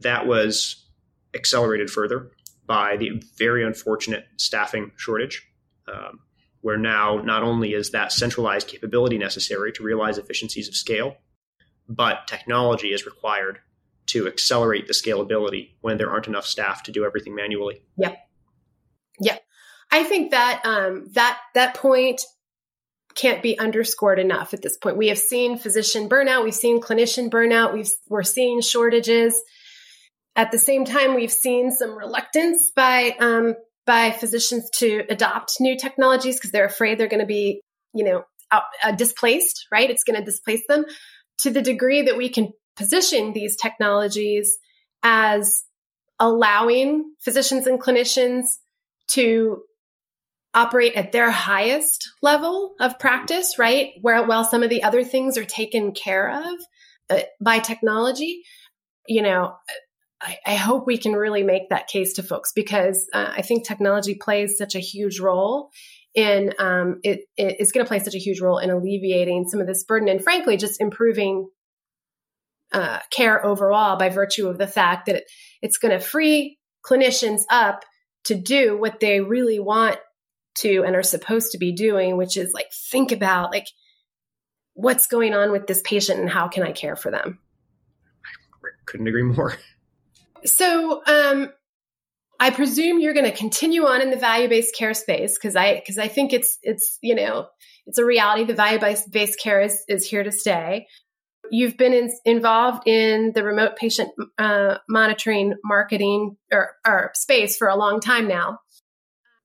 That 0.00 0.26
was 0.26 0.86
accelerated 1.34 1.90
further 1.90 2.30
by 2.66 2.96
the 2.96 3.22
very 3.36 3.64
unfortunate 3.64 4.26
staffing 4.36 4.92
shortage, 4.96 5.46
um, 5.92 6.20
where 6.62 6.78
now 6.78 7.18
not 7.18 7.42
only 7.42 7.74
is 7.74 7.90
that 7.90 8.12
centralized 8.12 8.66
capability 8.66 9.18
necessary 9.18 9.72
to 9.72 9.82
realize 9.82 10.18
efficiencies 10.18 10.68
of 10.68 10.74
scale, 10.74 11.16
but 11.88 12.26
technology 12.26 12.92
is 12.92 13.06
required 13.06 13.58
to 14.06 14.26
accelerate 14.26 14.86
the 14.86 14.92
scalability 14.92 15.70
when 15.80 15.96
there 15.96 16.10
aren't 16.10 16.26
enough 16.26 16.46
staff 16.46 16.82
to 16.84 16.92
do 16.92 17.04
everything 17.04 17.34
manually. 17.34 17.82
Yep. 17.96 18.16
Yep. 19.20 19.40
I 19.90 20.02
think 20.04 20.32
that 20.32 20.62
um, 20.64 21.06
that 21.12 21.38
that 21.54 21.74
point 21.74 22.22
can't 23.14 23.42
be 23.42 23.58
underscored 23.58 24.18
enough 24.18 24.52
at 24.54 24.62
this 24.62 24.76
point. 24.76 24.96
We 24.96 25.08
have 25.08 25.18
seen 25.18 25.56
physician 25.56 26.08
burnout, 26.08 26.44
we've 26.44 26.54
seen 26.54 26.80
clinician 26.80 27.30
burnout, 27.30 27.72
we've, 27.72 27.90
we're 28.08 28.24
seeing 28.24 28.60
shortages. 28.60 29.40
At 30.36 30.50
the 30.50 30.58
same 30.58 30.84
time, 30.84 31.14
we've 31.14 31.30
seen 31.30 31.70
some 31.70 31.96
reluctance 31.96 32.72
by 32.74 33.14
um, 33.20 33.54
by 33.86 34.10
physicians 34.10 34.68
to 34.78 35.04
adopt 35.08 35.60
new 35.60 35.76
technologies 35.78 36.36
because 36.36 36.50
they're 36.50 36.64
afraid 36.64 36.98
they're 36.98 37.06
going 37.06 37.20
to 37.20 37.26
be, 37.26 37.60
you 37.92 38.04
know, 38.04 38.24
out, 38.50 38.64
uh, 38.82 38.90
displaced. 38.90 39.68
Right? 39.70 39.88
It's 39.88 40.02
going 40.02 40.18
to 40.18 40.24
displace 40.24 40.62
them. 40.68 40.86
To 41.40 41.50
the 41.50 41.62
degree 41.62 42.02
that 42.02 42.16
we 42.16 42.28
can 42.28 42.52
position 42.76 43.32
these 43.32 43.56
technologies 43.56 44.58
as 45.02 45.64
allowing 46.18 47.12
physicians 47.20 47.66
and 47.66 47.80
clinicians 47.80 48.46
to 49.08 49.62
operate 50.54 50.94
at 50.94 51.12
their 51.12 51.30
highest 51.30 52.12
level 52.22 52.74
of 52.80 52.98
practice, 52.98 53.58
right? 53.58 53.92
Where 54.00 54.24
while 54.24 54.44
some 54.44 54.62
of 54.62 54.70
the 54.70 54.84
other 54.84 55.02
things 55.02 55.36
are 55.36 55.44
taken 55.44 55.92
care 55.92 56.30
of 56.30 56.54
uh, 57.10 57.22
by 57.40 57.58
technology, 57.58 58.42
you 59.08 59.22
know, 59.22 59.54
I, 60.20 60.38
I, 60.46 60.54
hope 60.54 60.86
we 60.86 60.96
can 60.96 61.12
really 61.12 61.42
make 61.42 61.68
that 61.68 61.88
case 61.88 62.14
to 62.14 62.22
folks 62.22 62.52
because 62.54 63.08
uh, 63.12 63.32
I 63.36 63.42
think 63.42 63.66
technology 63.66 64.14
plays 64.14 64.56
such 64.56 64.74
a 64.74 64.80
huge 64.80 65.20
role 65.20 65.70
in 66.14 66.52
um, 66.58 67.00
it, 67.02 67.22
it's 67.36 67.72
going 67.72 67.84
to 67.84 67.88
play 67.88 67.98
such 67.98 68.14
a 68.14 68.18
huge 68.18 68.40
role 68.40 68.58
in 68.58 68.70
alleviating 68.70 69.48
some 69.48 69.60
of 69.60 69.66
this 69.66 69.84
burden 69.84 70.08
and 70.08 70.22
frankly 70.22 70.56
just 70.56 70.80
improving 70.80 71.48
uh, 72.72 72.98
care 73.10 73.44
overall 73.44 73.96
by 73.96 74.08
virtue 74.08 74.48
of 74.48 74.58
the 74.58 74.66
fact 74.66 75.06
that 75.06 75.16
it, 75.16 75.24
it's 75.62 75.78
going 75.78 75.92
to 75.92 76.04
free 76.04 76.58
clinicians 76.84 77.42
up 77.50 77.84
to 78.24 78.34
do 78.34 78.76
what 78.76 79.00
they 79.00 79.20
really 79.20 79.58
want 79.58 79.98
to 80.56 80.84
and 80.84 80.94
are 80.94 81.02
supposed 81.02 81.52
to 81.52 81.58
be 81.58 81.72
doing, 81.72 82.16
which 82.16 82.36
is 82.36 82.52
like 82.52 82.70
think 82.90 83.12
about 83.12 83.50
like 83.50 83.66
what's 84.74 85.06
going 85.06 85.34
on 85.34 85.52
with 85.52 85.66
this 85.66 85.82
patient 85.84 86.20
and 86.20 86.30
how 86.30 86.48
can 86.48 86.62
I 86.62 86.72
care 86.72 86.96
for 86.96 87.10
them. 87.10 87.38
I 88.24 88.68
couldn't 88.86 89.08
agree 89.08 89.22
more. 89.22 89.56
So, 90.44 91.02
um, 91.06 91.52
I 92.40 92.50
presume 92.50 93.00
you're 93.00 93.14
going 93.14 93.30
to 93.30 93.36
continue 93.36 93.84
on 93.84 94.02
in 94.02 94.10
the 94.10 94.16
value-based 94.16 94.74
care 94.76 94.94
space 94.94 95.38
because 95.38 95.56
I 95.56 95.74
because 95.76 95.98
I 95.98 96.08
think 96.08 96.32
it's 96.32 96.58
it's 96.62 96.98
you 97.02 97.14
know 97.14 97.46
it's 97.86 97.98
a 97.98 98.04
reality. 98.04 98.44
The 98.44 98.54
value-based 98.54 99.40
care 99.40 99.60
is 99.60 99.82
is 99.88 100.08
here 100.08 100.22
to 100.22 100.32
stay. 100.32 100.86
You've 101.50 101.76
been 101.76 101.92
in, 101.92 102.10
involved 102.24 102.88
in 102.88 103.32
the 103.34 103.44
remote 103.44 103.76
patient 103.76 104.10
uh, 104.38 104.78
monitoring 104.88 105.54
marketing 105.62 106.36
or, 106.50 106.70
or 106.86 107.10
space 107.14 107.56
for 107.56 107.68
a 107.68 107.76
long 107.76 108.00
time 108.00 108.26
now. 108.26 108.60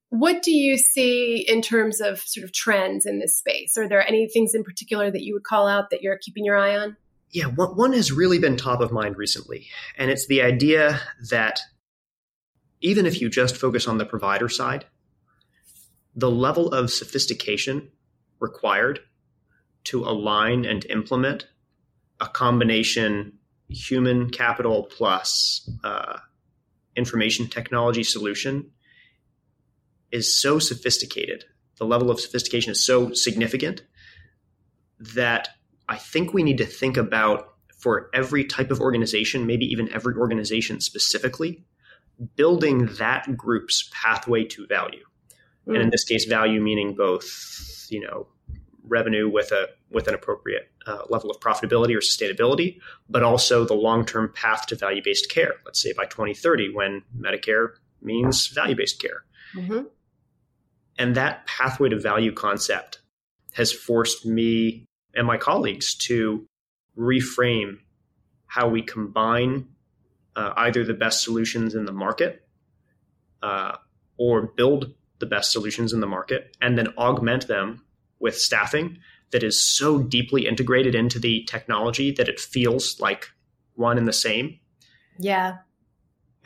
What 0.09 0.41
do 0.41 0.51
you 0.51 0.77
see 0.77 1.45
in 1.47 1.61
terms 1.61 1.99
of 2.01 2.19
sort 2.19 2.45
of 2.45 2.53
trends 2.53 3.05
in 3.05 3.19
this 3.19 3.37
space? 3.37 3.77
Are 3.77 3.87
there 3.87 4.05
any 4.05 4.27
things 4.27 4.55
in 4.55 4.63
particular 4.63 5.11
that 5.11 5.23
you 5.23 5.33
would 5.33 5.43
call 5.43 5.67
out 5.67 5.89
that 5.91 6.01
you're 6.01 6.17
keeping 6.17 6.45
your 6.45 6.57
eye 6.57 6.77
on? 6.77 6.95
Yeah, 7.31 7.45
one 7.45 7.93
has 7.93 8.11
really 8.11 8.39
been 8.39 8.57
top 8.57 8.81
of 8.81 8.91
mind 8.91 9.17
recently, 9.17 9.67
and 9.97 10.09
it's 10.09 10.25
the 10.25 10.41
idea 10.41 10.99
that 11.29 11.59
even 12.81 13.05
if 13.05 13.21
you 13.21 13.29
just 13.29 13.57
focus 13.57 13.87
on 13.87 13.97
the 13.97 14.05
provider 14.05 14.49
side, 14.49 14.85
the 16.15 16.31
level 16.31 16.69
of 16.69 16.91
sophistication 16.91 17.89
required 18.39 18.99
to 19.85 20.03
align 20.03 20.65
and 20.65 20.85
implement 20.85 21.47
a 22.19 22.27
combination 22.27 23.33
human 23.69 24.29
capital 24.29 24.83
plus 24.83 25.69
uh, 25.83 26.17
information 26.95 27.47
technology 27.47 28.03
solution 28.03 28.71
is 30.11 30.35
so 30.35 30.59
sophisticated, 30.59 31.45
the 31.77 31.85
level 31.85 32.09
of 32.09 32.19
sophistication 32.19 32.71
is 32.71 32.83
so 32.83 33.13
significant 33.13 33.83
that 34.99 35.49
I 35.87 35.97
think 35.97 36.33
we 36.33 36.43
need 36.43 36.57
to 36.57 36.65
think 36.65 36.97
about 36.97 37.53
for 37.77 38.09
every 38.13 38.43
type 38.43 38.71
of 38.71 38.81
organization, 38.81 39.45
maybe 39.45 39.65
even 39.65 39.91
every 39.93 40.15
organization 40.15 40.81
specifically, 40.81 41.63
building 42.35 42.87
that 42.97 43.37
group's 43.37 43.89
pathway 43.93 44.43
to 44.45 44.67
value. 44.67 45.03
Mm. 45.67 45.73
And 45.73 45.77
in 45.77 45.83
hmm. 45.83 45.89
this 45.91 46.03
case, 46.03 46.25
value 46.25 46.61
meaning 46.61 46.95
both, 46.95 47.87
you 47.89 48.01
know, 48.01 48.27
revenue 48.87 49.29
with 49.29 49.51
a 49.51 49.67
with 49.91 50.07
an 50.07 50.13
appropriate 50.13 50.71
uh, 50.85 51.03
level 51.09 51.31
of 51.31 51.39
profitability 51.39 51.95
or 51.95 51.99
sustainability, 51.99 52.79
but 53.09 53.23
also 53.23 53.65
the 53.65 53.73
long 53.73 54.05
term 54.05 54.31
path 54.33 54.67
to 54.67 54.75
value 54.75 55.01
based 55.03 55.29
care. 55.29 55.55
Let's 55.65 55.81
say 55.81 55.93
by 55.93 56.05
2030, 56.05 56.73
when 56.73 57.03
Medicare 57.17 57.73
means 58.01 58.47
value 58.47 58.75
based 58.75 59.01
care. 59.01 59.23
Mm-hmm. 59.55 59.83
And 60.97 61.15
that 61.15 61.45
pathway 61.47 61.89
to 61.89 61.99
value 61.99 62.33
concept 62.33 62.99
has 63.53 63.71
forced 63.71 64.25
me 64.25 64.85
and 65.15 65.25
my 65.25 65.37
colleagues 65.37 65.95
to 65.95 66.45
reframe 66.97 67.79
how 68.47 68.67
we 68.67 68.81
combine 68.81 69.67
uh, 70.39 70.53
either 70.57 70.83
the 70.83 70.93
best 70.93 71.23
solutions 71.23 71.75
in 71.75 71.85
the 71.85 71.91
market 71.91 72.47
uh, 73.43 73.75
or 74.17 74.47
build 74.55 74.93
the 75.19 75.25
best 75.25 75.51
solutions 75.51 75.91
in 75.91 75.99
the 75.99 76.07
market 76.07 76.55
and 76.61 76.77
then 76.77 76.87
augment 76.97 77.47
them 77.47 77.83
with 78.19 78.37
staffing 78.37 78.97
that 79.31 79.43
is 79.43 79.61
so 79.61 79.99
deeply 79.99 80.47
integrated 80.47 80.95
into 80.95 81.19
the 81.19 81.43
technology 81.43 82.11
that 82.11 82.29
it 82.29 82.39
feels 82.39 82.99
like 82.99 83.29
one 83.75 83.97
and 83.97 84.07
the 84.07 84.13
same. 84.13 84.59
Yeah. 85.19 85.57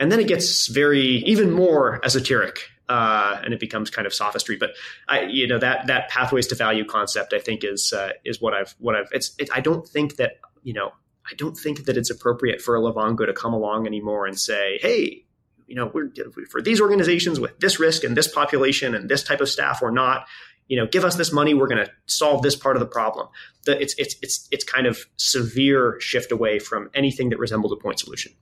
And 0.00 0.10
then 0.10 0.18
it 0.18 0.26
gets 0.26 0.66
very, 0.66 1.22
even 1.24 1.52
more 1.52 2.04
esoteric 2.04 2.68
uh, 2.88 3.40
and 3.42 3.54
it 3.54 3.60
becomes 3.60 3.90
kind 3.90 4.06
of 4.06 4.12
sophistry. 4.12 4.56
But 4.56 4.70
I, 5.08 5.22
you 5.22 5.46
know, 5.46 5.58
that 5.58 5.86
that 5.86 6.08
pathways 6.10 6.46
to 6.48 6.54
value 6.54 6.84
concept, 6.84 7.32
I 7.32 7.38
think, 7.38 7.64
is 7.64 7.92
uh, 7.92 8.10
is 8.24 8.40
what 8.40 8.54
I've 8.54 8.74
what 8.78 8.94
I've. 8.94 9.08
It's. 9.12 9.34
It, 9.38 9.48
I 9.54 9.60
don't 9.60 9.86
think 9.86 10.16
that 10.16 10.38
you 10.62 10.74
know. 10.74 10.92
I 11.30 11.34
don't 11.34 11.56
think 11.56 11.84
that 11.84 11.96
it's 11.96 12.10
appropriate 12.10 12.60
for 12.60 12.76
a 12.76 12.80
Livongo 12.80 13.26
to 13.26 13.32
come 13.32 13.54
along 13.54 13.86
anymore 13.86 14.26
and 14.26 14.38
say, 14.38 14.78
"Hey, 14.80 15.24
you 15.66 15.74
know, 15.74 15.90
we're 15.92 16.10
for 16.50 16.60
these 16.60 16.80
organizations 16.80 17.40
with 17.40 17.58
this 17.60 17.80
risk 17.80 18.04
and 18.04 18.16
this 18.16 18.28
population 18.28 18.94
and 18.94 19.08
this 19.08 19.22
type 19.22 19.40
of 19.40 19.48
staff 19.48 19.82
or 19.82 19.90
not." 19.90 20.26
You 20.68 20.78
know, 20.78 20.86
give 20.86 21.04
us 21.04 21.16
this 21.16 21.30
money. 21.30 21.52
We're 21.52 21.66
going 21.66 21.84
to 21.84 21.92
solve 22.06 22.42
this 22.42 22.56
part 22.56 22.76
of 22.76 22.80
the 22.80 22.86
problem. 22.86 23.28
The, 23.64 23.80
it's 23.80 23.94
it's 23.98 24.16
it's 24.22 24.48
it's 24.50 24.64
kind 24.64 24.86
of 24.86 24.98
severe 25.16 25.98
shift 26.00 26.32
away 26.32 26.58
from 26.58 26.90
anything 26.94 27.30
that 27.30 27.38
resembles 27.38 27.72
a 27.72 27.76
point 27.76 28.00
solution. 28.00 28.32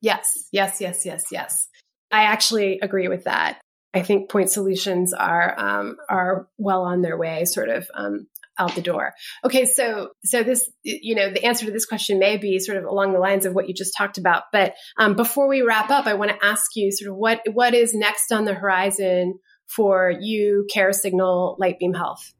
Yes, 0.00 0.48
yes, 0.52 0.80
yes, 0.80 1.06
yes, 1.06 1.24
yes. 1.30 1.68
I 2.10 2.24
actually 2.24 2.78
agree 2.80 3.08
with 3.08 3.24
that. 3.24 3.60
I 3.94 4.02
think 4.02 4.30
point 4.30 4.50
solutions 4.50 5.12
are 5.12 5.58
um, 5.58 5.96
are 6.08 6.48
well 6.58 6.82
on 6.82 7.02
their 7.02 7.16
way, 7.16 7.44
sort 7.44 7.68
of 7.68 7.90
um, 7.94 8.26
out 8.58 8.74
the 8.74 8.82
door. 8.82 9.12
Okay, 9.44 9.64
so 9.64 10.10
so 10.24 10.42
this 10.42 10.70
you 10.82 11.14
know 11.14 11.30
the 11.30 11.44
answer 11.44 11.66
to 11.66 11.72
this 11.72 11.86
question 11.86 12.18
may 12.18 12.36
be 12.36 12.58
sort 12.58 12.78
of 12.78 12.84
along 12.84 13.12
the 13.12 13.18
lines 13.18 13.46
of 13.46 13.54
what 13.54 13.68
you 13.68 13.74
just 13.74 13.94
talked 13.96 14.18
about. 14.18 14.44
But 14.52 14.74
um, 14.98 15.14
before 15.14 15.48
we 15.48 15.62
wrap 15.62 15.90
up, 15.90 16.06
I 16.06 16.14
want 16.14 16.30
to 16.30 16.44
ask 16.44 16.76
you 16.76 16.92
sort 16.92 17.10
of 17.10 17.16
what 17.16 17.40
what 17.52 17.74
is 17.74 17.94
next 17.94 18.32
on 18.32 18.44
the 18.44 18.54
horizon 18.54 19.38
for 19.66 20.12
you, 20.20 20.66
Care 20.72 20.92
Signal, 20.92 21.56
Lightbeam 21.60 21.96
Health. 21.96 22.32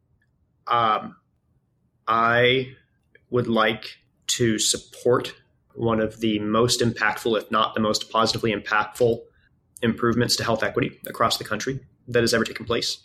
Um, 0.66 1.16
I 2.06 2.74
would 3.30 3.48
like 3.48 3.96
to 4.28 4.58
support 4.58 5.34
one 5.74 6.00
of 6.00 6.20
the 6.20 6.38
most 6.38 6.80
impactful, 6.80 7.40
if 7.40 7.50
not 7.50 7.74
the 7.74 7.80
most 7.80 8.10
positively 8.10 8.54
impactful 8.54 9.20
improvements 9.80 10.36
to 10.36 10.44
health 10.44 10.62
equity 10.62 11.00
across 11.06 11.38
the 11.38 11.44
country 11.44 11.80
that 12.08 12.22
has 12.22 12.34
ever 12.34 12.44
taken 12.44 12.66
place, 12.66 12.98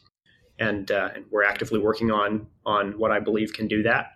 and, 0.59 0.91
uh, 0.91 1.09
we're 1.29 1.43
actively 1.43 1.79
working 1.79 2.11
on 2.11 2.47
on 2.65 2.97
what 2.97 3.11
I 3.11 3.19
believe 3.19 3.53
can 3.53 3.67
do 3.67 3.83
that. 3.83 4.13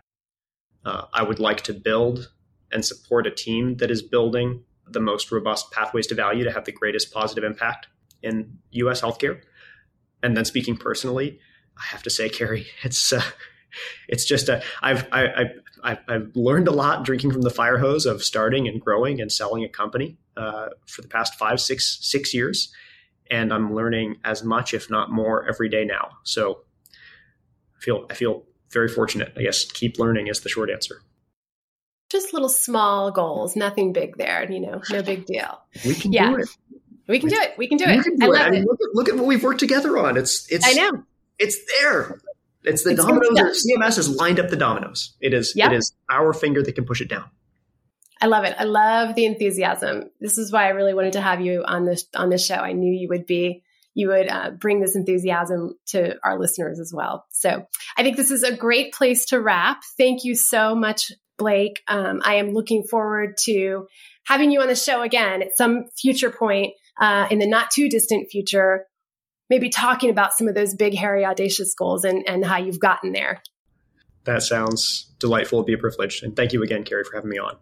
Uh, 0.86 1.06
I 1.14 1.24
would 1.24 1.40
like 1.40 1.62
to 1.64 1.74
build 1.74 2.32
and 2.72 2.84
support 2.84 3.28
a 3.28 3.32
team 3.32 3.78
that 3.78 3.92
is 3.92 4.02
building 4.02 4.64
the 4.88 5.00
most 5.00 5.32
robust 5.32 5.72
pathways 5.72 6.08
to 6.08 6.16
value 6.16 6.44
to 6.44 6.52
have 6.52 6.66
the 6.66 6.72
greatest 6.72 7.12
positive 7.14 7.44
impact 7.44 7.88
in 8.24 8.58
U.S. 8.72 9.02
healthcare. 9.02 9.42
And 10.24 10.36
then 10.36 10.46
speaking 10.46 10.78
personally, 10.78 11.40
I 11.78 11.84
have 11.86 12.04
to 12.04 12.10
say, 12.10 12.30
Carrie, 12.30 12.68
it's 12.84 13.14
uh, 13.14 13.22
it's 14.08 14.26
just 14.26 14.50
a 14.50 14.62
I've 14.82 15.08
I, 15.12 15.46
I 15.84 15.98
I've 16.08 16.32
learned 16.36 16.68
a 16.68 16.72
lot 16.72 17.04
drinking 17.04 17.32
from 17.32 17.42
the 17.42 17.50
fire 17.50 17.78
hose 17.78 18.06
of 18.06 18.24
starting 18.24 18.68
and 18.68 18.80
growing 18.80 19.22
and 19.22 19.32
selling 19.32 19.64
a 19.64 19.70
company 19.70 20.18
uh, 20.38 20.70
for 20.88 21.02
the 21.02 21.08
past 21.08 21.36
five 21.36 21.60
six 21.60 21.98
six 22.02 22.34
years, 22.34 22.72
and 23.32 23.54
I'm 23.54 23.74
learning 23.74 24.18
as 24.24 24.44
much, 24.44 24.74
if 24.74 24.90
not 24.90 25.12
more, 25.12 25.48
every 25.48 25.70
day 25.70 25.86
now. 25.86 26.10
So 26.24 26.60
I 27.78 27.80
feel 27.80 28.06
I 28.12 28.14
feel 28.14 28.44
very 28.70 28.90
fortunate. 28.90 29.34
I 29.38 29.42
guess 29.42 29.66
keep 29.66 29.98
learning 29.98 30.28
is 30.28 30.42
the 30.42 30.50
short 30.50 30.70
answer. 30.70 31.02
Just 32.10 32.34
little 32.34 32.50
small 32.50 33.10
goals, 33.12 33.56
nothing 33.56 33.94
big 33.94 34.18
there. 34.18 34.52
You 34.52 34.60
know, 34.60 34.82
no 34.92 35.02
big 35.02 35.26
deal. 35.26 35.62
We 35.86 35.96
can 35.96 36.12
yeah. 36.12 36.30
do 36.30 36.38
it. 36.38 36.50
We 37.08 37.20
can 37.20 37.30
do 37.30 37.38
it. 37.38 37.58
We 37.58 37.68
can 37.68 37.78
do 37.78 37.86
it. 37.86 38.04
Can 38.04 38.16
do 38.18 38.26
I 38.26 38.30
love 38.30 38.42
it. 38.42 38.48
I 38.48 38.52
mean, 38.52 38.66
look, 38.66 38.80
at, 38.82 38.96
look 38.96 39.10
at 39.10 39.16
what 39.16 39.26
we've 39.26 39.44
worked 39.44 39.60
together 39.60 39.98
on. 39.98 40.18
It's 40.18 40.46
it's. 40.52 40.68
I 40.68 40.74
know. 40.74 41.04
It's 41.40 41.58
there. 41.80 42.20
It's 42.64 42.84
the 42.84 42.92
it's 42.92 43.04
dominoes. 43.04 43.66
CMS 43.66 43.96
has 43.96 44.10
lined 44.10 44.40
up 44.40 44.50
the 44.50 44.58
dominoes. 44.58 45.16
It 45.20 45.34
is 45.34 45.54
yep. 45.56 45.72
it 45.72 45.78
is 45.78 45.94
our 46.10 46.34
finger 46.34 46.62
that 46.62 46.74
can 46.74 46.86
push 46.86 47.02
it 47.02 47.10
down. 47.10 47.26
I 48.22 48.28
love 48.28 48.44
it. 48.44 48.56
I 48.58 48.66
love 48.66 49.16
the 49.16 49.26
enthusiasm. 49.26 50.12
This 50.20 50.38
is 50.38 50.52
why 50.52 50.66
I 50.66 50.70
really 50.70 50.94
wanted 50.94 51.14
to 51.14 51.22
have 51.22 51.42
you 51.42 51.64
on 51.66 51.86
this 51.86 52.06
on 52.16 52.30
this 52.30 52.46
show. 52.46 52.56
I 52.56 52.74
knew 52.74 52.94
you 52.94 53.10
would 53.10 53.26
be 53.26 53.64
you 53.94 54.10
would 54.10 54.30
uh, 54.30 54.52
bring 54.52 54.80
this 54.80 54.96
enthusiasm 54.96 55.74
to 55.88 56.16
our 56.24 56.40
listeners 56.40 56.80
as 56.80 56.94
well. 56.94 57.26
So 57.32 57.66
I 57.98 58.04
think 58.04 58.16
this 58.16 58.32
is 58.32 58.44
a 58.44 58.56
great 58.56 58.94
place 58.94 59.26
to 59.28 59.42
wrap. 59.42 59.82
Thank 59.98 60.24
you 60.24 60.36
so 60.36 60.76
much, 60.76 61.12
Blake. 61.38 61.82
Um, 61.88 62.22
I 62.24 62.36
am 62.36 62.52
looking 62.52 62.84
forward 62.84 63.36
to 63.46 63.88
having 64.24 64.52
you 64.52 64.62
on 64.62 64.68
the 64.68 64.76
show 64.76 65.02
again 65.02 65.42
at 65.42 65.58
some 65.58 65.86
future 65.98 66.30
point 66.30 66.74
uh, 67.00 67.28
in 67.30 67.40
the 67.40 67.48
not 67.48 67.72
too 67.72 67.90
distant 67.90 68.30
future, 68.30 68.86
maybe 69.50 69.70
talking 69.70 70.10
about 70.10 70.38
some 70.38 70.48
of 70.48 70.56
those 70.56 70.74
big, 70.76 70.96
hairy, 70.96 71.26
audacious 71.26 71.74
goals 71.74 72.06
and, 72.06 72.24
and 72.28 72.46
how 72.46 72.58
you've 72.58 72.80
gotten 72.80 73.12
there. 73.12 73.42
That 74.24 74.44
sounds 74.44 75.12
delightful 75.20 75.64
to 75.64 75.66
be 75.66 75.74
a 75.74 75.78
privilege. 75.78 76.22
And 76.22 76.36
thank 76.36 76.54
you 76.54 76.62
again, 76.64 76.84
Carrie, 76.84 77.04
for 77.04 77.16
having 77.16 77.32
me 77.32 77.40
on. 77.40 77.58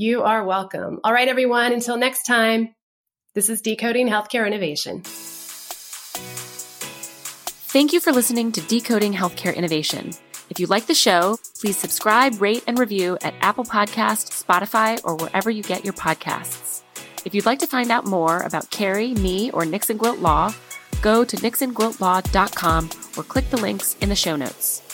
You 0.00 0.22
are 0.22 0.44
welcome. 0.44 1.00
All 1.02 1.12
right, 1.12 1.26
everyone, 1.26 1.72
until 1.72 1.96
next 1.96 2.22
time, 2.22 2.72
this 3.34 3.50
is 3.50 3.60
Decoding 3.62 4.06
Healthcare 4.06 4.46
Innovation. 4.46 5.02
Thank 7.66 7.92
you 7.92 7.98
for 7.98 8.12
listening 8.12 8.52
to 8.52 8.60
Decoding 8.60 9.12
Healthcare 9.12 9.52
Innovation. 9.56 10.12
If 10.50 10.60
you 10.60 10.68
like 10.68 10.86
the 10.86 10.94
show, 10.94 11.40
please 11.60 11.76
subscribe, 11.76 12.40
rate, 12.40 12.62
and 12.68 12.78
review 12.78 13.18
at 13.22 13.34
Apple 13.40 13.64
Podcasts, 13.64 14.40
Spotify, 14.40 15.00
or 15.02 15.16
wherever 15.16 15.50
you 15.50 15.64
get 15.64 15.84
your 15.84 15.94
podcasts. 15.94 16.82
If 17.24 17.34
you'd 17.34 17.46
like 17.46 17.58
to 17.58 17.66
find 17.66 17.90
out 17.90 18.06
more 18.06 18.42
about 18.42 18.70
Carrie, 18.70 19.14
me, 19.14 19.50
or 19.50 19.64
Nixon 19.64 19.98
Gwilt 19.98 20.20
Law, 20.20 20.54
go 21.02 21.24
to 21.24 21.36
nixongwiltlaw.com 21.38 22.90
or 23.16 23.24
click 23.24 23.50
the 23.50 23.56
links 23.56 23.96
in 24.00 24.10
the 24.10 24.14
show 24.14 24.36
notes. 24.36 24.87